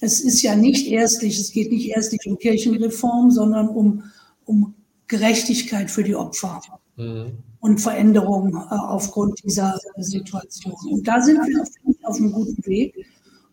[0.00, 4.02] Es ist ja nicht erstlich, es geht nicht erstlich um Kirchenreform, sondern um,
[4.44, 4.74] um
[5.06, 6.60] Gerechtigkeit für die Opfer.
[6.96, 7.38] Mhm.
[7.60, 10.74] Und Veränderungen äh, aufgrund dieser Situation.
[10.90, 11.68] Und da sind wir auf,
[12.02, 12.94] auf einem guten Weg.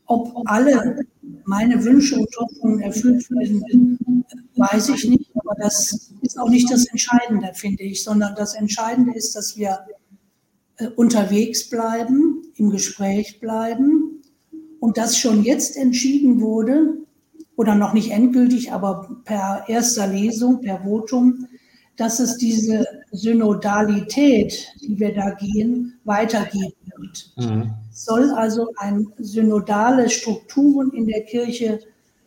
[0.06, 1.06] Ob alle
[1.46, 4.26] meine Wünsche und Hoffnungen erfüllt werden,
[4.56, 5.32] weiß ich nicht.
[5.36, 9.80] Aber das ist auch nicht das Entscheidende, finde ich, sondern das Entscheidende ist, dass wir
[10.78, 14.22] äh, unterwegs bleiben, im Gespräch bleiben
[14.80, 16.98] und dass schon jetzt entschieden wurde,
[17.56, 21.48] oder noch nicht endgültig, aber per erster Lesung, per Votum,
[21.96, 27.34] dass es diese Synodalität, die wir da gehen, weitergeben wird.
[27.38, 27.74] Mhm.
[27.94, 31.80] Soll also ein synodale Strukturen in der Kirche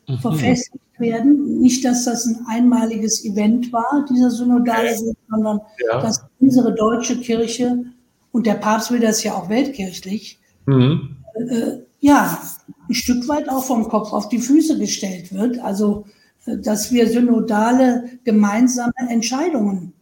[0.08, 0.18] mhm.
[0.18, 1.60] verfestigt werden.
[1.60, 5.60] Nicht, dass das ein einmaliges Event war, dieser synodale Weg, sondern
[5.90, 6.00] ja.
[6.00, 7.84] dass unsere deutsche Kirche,
[8.32, 11.16] und der Papst will das ja auch weltkirchlich, mhm.
[11.34, 12.40] äh, ja,
[12.88, 15.58] ein Stück weit auch vom Kopf auf die Füße gestellt wird.
[15.58, 16.06] Also
[16.46, 19.92] dass wir synodale gemeinsame Entscheidungen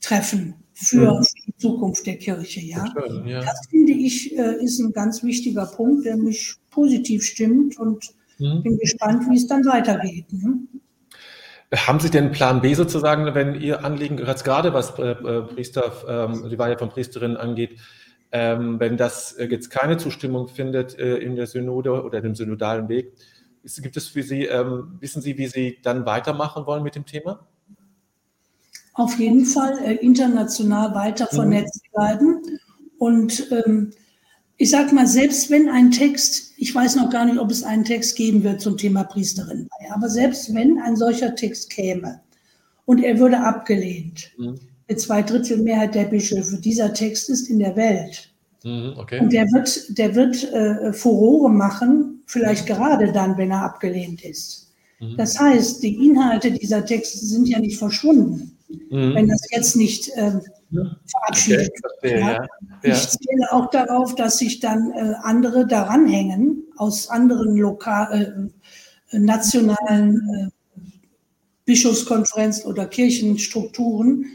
[0.00, 1.26] treffen für, mhm.
[1.46, 2.60] die Zukunft der Kirche.
[2.60, 2.92] Ja?
[2.92, 3.40] Schön, ja.
[3.40, 8.04] Das finde ich äh, ist ein ganz wichtiger Punkt, der mich positiv stimmt und
[8.38, 8.62] mhm.
[8.62, 10.32] bin gespannt, wie es dann weitergeht.
[10.32, 10.58] Ne?
[11.74, 15.92] Haben Sie denn Plan B sozusagen, wenn Ihr Anliegen, jetzt gerade was äh, äh Priester,
[16.06, 17.78] ähm, die Weihe von Priesterinnen angeht,
[18.30, 23.12] ähm, wenn das jetzt keine Zustimmung findet in der Synode oder dem synodalen Weg,
[23.80, 27.46] Gibt es für Sie, ähm, wissen Sie, wie Sie dann weitermachen wollen mit dem Thema?
[28.94, 31.36] Auf jeden Fall äh, international weiter mhm.
[31.36, 32.42] vernetzt bleiben.
[32.98, 33.92] Und ähm,
[34.56, 37.84] ich sage mal, selbst wenn ein Text, ich weiß noch gar nicht, ob es einen
[37.84, 42.20] Text geben wird zum Thema Priesterin, aber selbst wenn ein solcher Text käme
[42.84, 44.60] und er würde abgelehnt, mhm.
[44.88, 48.30] mit zwei Drittel Mehrheit der Bischöfe, dieser Text ist in der Welt.
[48.62, 49.18] Mhm, okay.
[49.20, 54.72] Und der wird, der wird äh, Furore machen, vielleicht gerade dann, wenn er abgelehnt ist.
[55.00, 55.16] Mhm.
[55.16, 58.51] Das heißt, die Inhalte dieser Texte sind ja nicht verschwunden.
[58.90, 59.14] Mhm.
[59.14, 60.32] Wenn das jetzt nicht äh,
[61.06, 62.32] verabschiedet okay, ja.
[62.32, 62.48] Ja.
[62.82, 68.50] Ich zähle auch darauf, dass sich dann äh, andere daran hängen, aus anderen lokal,
[69.10, 70.80] äh, nationalen äh,
[71.64, 74.26] Bischofskonferenzen oder Kirchenstrukturen,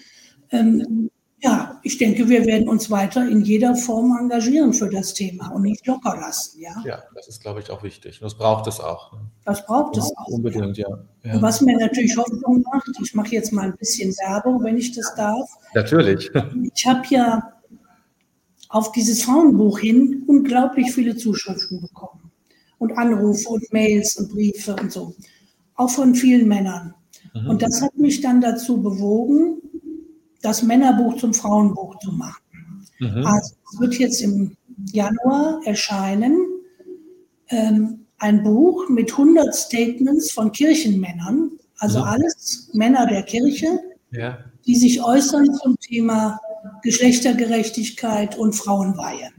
[0.52, 1.10] ähm,
[1.40, 5.62] ja, ich denke, wir werden uns weiter in jeder Form engagieren für das Thema und
[5.64, 6.60] nicht locker lassen.
[6.60, 8.20] Ja, ja das ist, glaube ich, auch wichtig.
[8.20, 9.14] Das braucht es auch.
[9.14, 9.20] Ne?
[9.46, 10.28] Das braucht ja, es auch.
[10.28, 10.88] Unbedingt, ja.
[11.24, 11.42] ja.
[11.42, 15.14] Was mir natürlich Hoffnung macht, ich mache jetzt mal ein bisschen Werbung, wenn ich das
[15.16, 15.48] darf.
[15.76, 16.32] Natürlich.
[16.74, 17.54] Ich habe ja
[18.70, 22.32] auf dieses Frauenbuch hin unglaublich viele Zuschriften bekommen
[22.80, 25.14] und Anrufe und Mails und Briefe und so,
[25.76, 26.94] auch von vielen Männern.
[27.34, 27.50] Mhm.
[27.50, 29.62] Und das hat mich dann dazu bewogen,
[30.48, 32.41] das Männerbuch zum Frauenbuch zu machen.
[33.00, 33.26] Mhm.
[33.26, 34.56] Also es wird jetzt im
[34.93, 36.38] Januar erscheinen
[37.50, 42.06] ähm, ein Buch mit 100 Statements von Kirchenmännern, also mhm.
[42.06, 43.80] alles Männer der Kirche,
[44.12, 44.39] ja.
[44.66, 46.39] die sich äußern zum Thema
[46.82, 49.30] Geschlechtergerechtigkeit und Frauenweihe.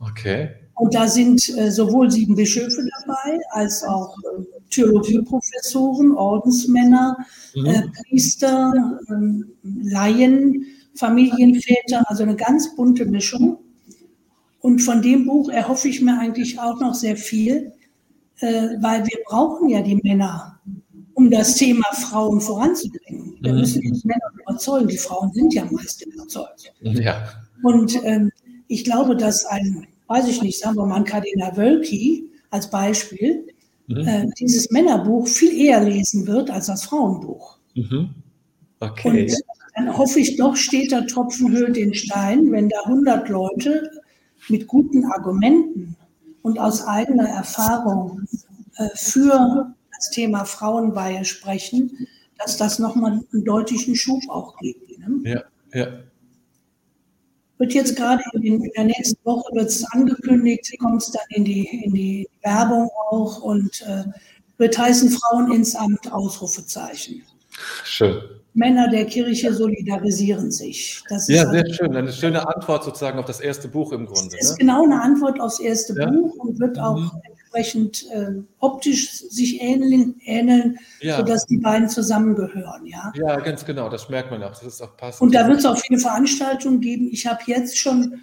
[0.00, 0.50] Okay.
[0.74, 7.16] Und da sind äh, sowohl sieben Bischöfe dabei, als auch äh, Theologieprofessoren, Ordensmänner,
[7.54, 7.66] mhm.
[7.66, 9.14] äh, Priester, äh,
[9.62, 13.58] Laien, Familienväter, also eine ganz bunte Mischung.
[14.60, 17.72] Und von dem Buch erhoffe ich mir eigentlich auch noch sehr viel,
[18.40, 20.60] äh, weil wir brauchen ja die Männer,
[21.14, 23.36] um das Thema Frauen voranzubringen.
[23.40, 23.60] Wir mhm.
[23.60, 24.88] müssen die Männer überzeugen.
[24.88, 26.72] Die Frauen sind ja meist überzeugt.
[26.80, 27.28] Ja.
[27.62, 28.30] Und ähm,
[28.68, 33.46] ich glaube, dass ein, weiß ich nicht, sagen wir mal, ein Kardinal Wölki als Beispiel,
[33.88, 34.06] mhm.
[34.06, 37.58] äh, dieses Männerbuch viel eher lesen wird als das Frauenbuch.
[37.74, 38.10] Mhm.
[38.80, 39.24] Okay.
[39.24, 39.42] Und
[39.74, 43.90] dann hoffe ich doch, steht der Tropfen höhlt den Stein, wenn da 100 Leute
[44.48, 45.96] mit guten Argumenten
[46.42, 48.22] und aus eigener Erfahrung
[48.76, 52.06] äh, für das Thema Frauenweihe sprechen,
[52.38, 54.98] dass das nochmal einen deutlichen Schub auch gibt.
[54.98, 55.20] Ne?
[55.24, 55.42] Ja,
[55.78, 55.86] ja.
[57.58, 61.44] Wird jetzt gerade in, in, der nächsten Woche wird es angekündigt, kommt es dann in
[61.44, 64.04] die, in die Werbung auch und äh,
[64.58, 67.22] wird heißen Frauen ins Amt, Ausrufezeichen.
[67.84, 68.20] Schön.
[68.54, 71.02] Männer der Kirche solidarisieren sich.
[71.28, 71.94] ja, sehr schön.
[71.94, 74.36] Eine schöne Antwort sozusagen auf das erste Buch im Grunde.
[74.36, 74.56] Das ist ne?
[74.58, 76.10] genau eine Antwort aufs erste ja.
[76.10, 77.10] Buch und wird auch mhm.
[77.48, 81.16] Entsprechend äh, optisch sich ähneln, ähneln ja.
[81.16, 82.86] sodass die beiden zusammengehören.
[82.86, 83.12] Ja?
[83.14, 83.88] ja, ganz genau.
[83.88, 84.50] Das merkt man auch.
[84.50, 85.22] Das ist auch passend.
[85.22, 87.08] Und da wird es auch viele Veranstaltungen geben.
[87.10, 88.20] Ich habe jetzt schon,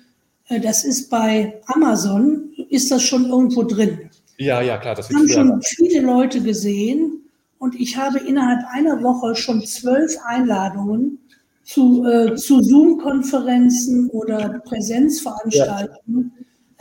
[0.50, 4.10] äh, das ist bei Amazon, ist das schon irgendwo drin.
[4.38, 4.96] Ja, ja, klar.
[4.96, 7.22] Das haben schon viele Leute gesehen
[7.58, 11.20] und ich habe innerhalb einer Woche schon zwölf Einladungen
[11.64, 16.32] zu, äh, zu Zoom-Konferenzen oder Präsenzveranstaltungen.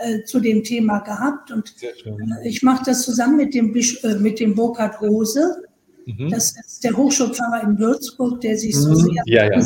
[0.04, 1.50] Äh, zu dem Thema gehabt.
[1.50, 5.62] Und äh, ich mache das zusammen mit dem, Bisch, äh, mit dem Burkhard Rose.
[6.06, 6.30] Mhm.
[6.30, 8.96] Das ist der Hochschulpfarrer in Würzburg, der sich so mhm.
[8.96, 9.62] sehr ja, ja.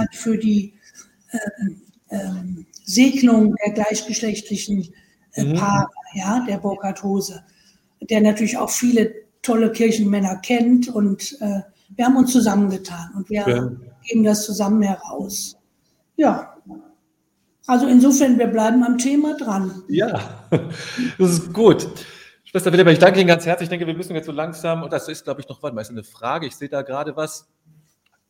[0.00, 0.74] hat für die
[1.30, 1.38] äh,
[2.10, 4.92] ähm, Segnung der gleichgeschlechtlichen
[5.34, 5.54] äh, mhm.
[5.54, 7.42] Paare, ja, der Burkhard Hose,
[8.00, 9.12] der natürlich auch viele
[9.42, 13.70] tolle Kirchenmänner kennt und wir haben uns zusammengetan und wir ja.
[14.04, 15.56] geben das zusammen heraus.
[16.16, 16.51] Ja.
[17.66, 19.82] Also insofern, wir bleiben am Thema dran.
[19.88, 20.46] Ja,
[21.18, 21.88] das ist gut.
[22.44, 23.66] Schwester Philippa, ich danke Ihnen ganz herzlich.
[23.66, 25.80] Ich denke, wir müssen jetzt so langsam, und das ist, glaube ich, noch, warte mal,
[25.80, 26.46] ist eine Frage.
[26.46, 27.48] Ich sehe da gerade was.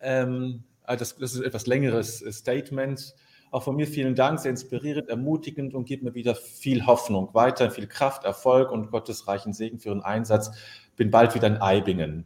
[0.01, 3.15] Ähm, ah, das, das, ist etwas längeres Statement.
[3.51, 7.71] Auch von mir vielen Dank, sehr inspirierend, ermutigend und gibt mir wieder viel Hoffnung, weiter
[7.71, 10.53] viel Kraft, Erfolg und Gottes reichen Segen für Ihren Einsatz
[10.97, 12.25] bin bald wieder in Eibingen.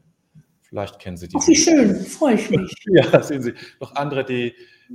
[0.63, 1.37] Vielleicht kennen Sie die.
[1.39, 2.75] Ach, wie schön, freue ich mich.
[2.87, 3.55] ja, sehen Sie.
[3.81, 4.55] Noch andere, die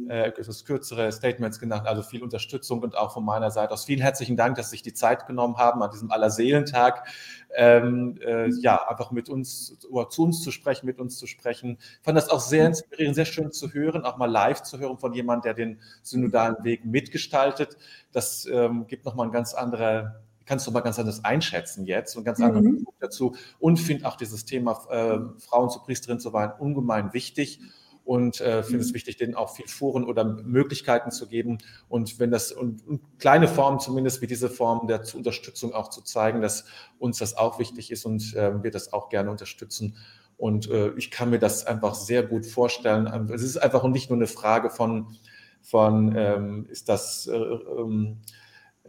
[0.09, 4.01] äh, etwas kürzere Statements genannt, also viel Unterstützung und auch von meiner Seite aus vielen
[4.01, 7.07] herzlichen Dank, dass Sie sich die Zeit genommen haben, an diesem Allerseelentag,
[7.55, 11.77] ähm, äh, ja, einfach mit uns, oder zu uns zu sprechen, mit uns zu sprechen.
[11.79, 14.97] Ich fand das auch sehr inspirierend, sehr schön zu hören, auch mal live zu hören
[14.97, 17.77] von jemandem, der den synodalen Weg mitgestaltet.
[18.11, 22.25] Das ähm, gibt nochmal ein ganz andere kannst du mal ganz anders einschätzen jetzt und
[22.25, 22.45] ganz mhm.
[22.45, 23.35] andere dazu.
[23.59, 27.61] Und finde auch dieses Thema äh, Frauen zu Priesterin zu weihen ungemein wichtig
[28.03, 28.83] und äh, finde mhm.
[28.83, 33.01] es wichtig, denen auch viel Foren oder Möglichkeiten zu geben und wenn das und, und,
[33.19, 36.65] kleine Formen zumindest wie diese Form der Unterstützung auch zu zeigen, dass
[36.99, 39.95] uns das auch wichtig ist und äh, wir das auch gerne unterstützen.
[40.37, 43.29] Und äh, ich kann mir das einfach sehr gut vorstellen.
[43.31, 45.15] Es ist einfach nicht nur eine Frage von,
[45.61, 48.17] von ähm, ist das äh, ähm,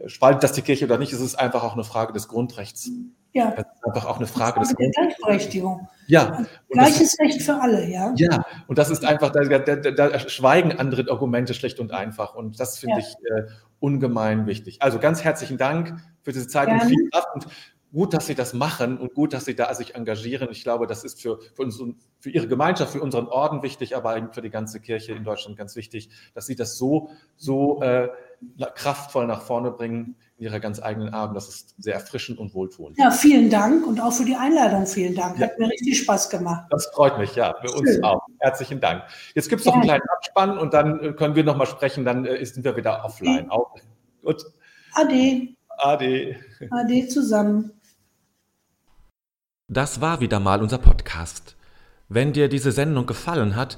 [0.07, 2.89] spaltet das die Kirche oder nicht, es ist einfach auch eine Frage des Grundrechts.
[3.33, 3.53] Ja.
[3.57, 5.17] Es ist einfach auch eine Frage, des Grundrechts.
[5.17, 5.87] Gleichberechtigung.
[6.07, 6.45] Ja.
[6.69, 8.13] Gleiches Recht für alle, ja.
[8.15, 12.35] Ja, und das ist einfach, da, da, da schweigen andere Argumente schlicht und einfach.
[12.35, 13.07] Und das finde ja.
[13.07, 14.81] ich äh, ungemein wichtig.
[14.81, 16.83] Also ganz herzlichen Dank für diese Zeit Gerne.
[16.83, 17.27] und viel Kraft.
[17.33, 17.47] Und
[17.91, 20.49] gut, dass Sie das machen und gut, dass Sie da sich engagieren.
[20.51, 21.81] Ich glaube, das ist für, für, uns,
[22.19, 25.57] für Ihre Gemeinschaft, für unseren Orden wichtig, aber eben für die ganze Kirche in Deutschland
[25.57, 28.09] ganz wichtig, dass Sie das so, so äh,
[28.75, 31.35] kraftvoll nach vorne bringen in Ihrer ganz eigenen Art.
[31.35, 32.97] Das ist sehr erfrischend und wohltuend.
[32.97, 35.39] Ja, vielen Dank und auch für die Einladung vielen Dank.
[35.39, 35.65] Hat ja.
[35.65, 36.65] mir richtig Spaß gemacht.
[36.69, 37.79] Das freut mich, ja, für Schön.
[37.79, 38.21] uns auch.
[38.39, 39.03] Herzlichen Dank.
[39.35, 42.25] Jetzt gibt es noch einen kleinen Abspann und dann äh, können wir nochmal sprechen, dann
[42.25, 43.49] äh, sind wir wieder offline.
[43.49, 43.75] Auch.
[44.23, 44.43] Gut.
[44.93, 45.49] Ade.
[45.77, 46.35] Ade.
[46.71, 47.71] Ade zusammen.
[49.67, 51.55] Das war wieder mal unser Podcast.
[52.09, 53.77] Wenn dir diese Sendung gefallen hat,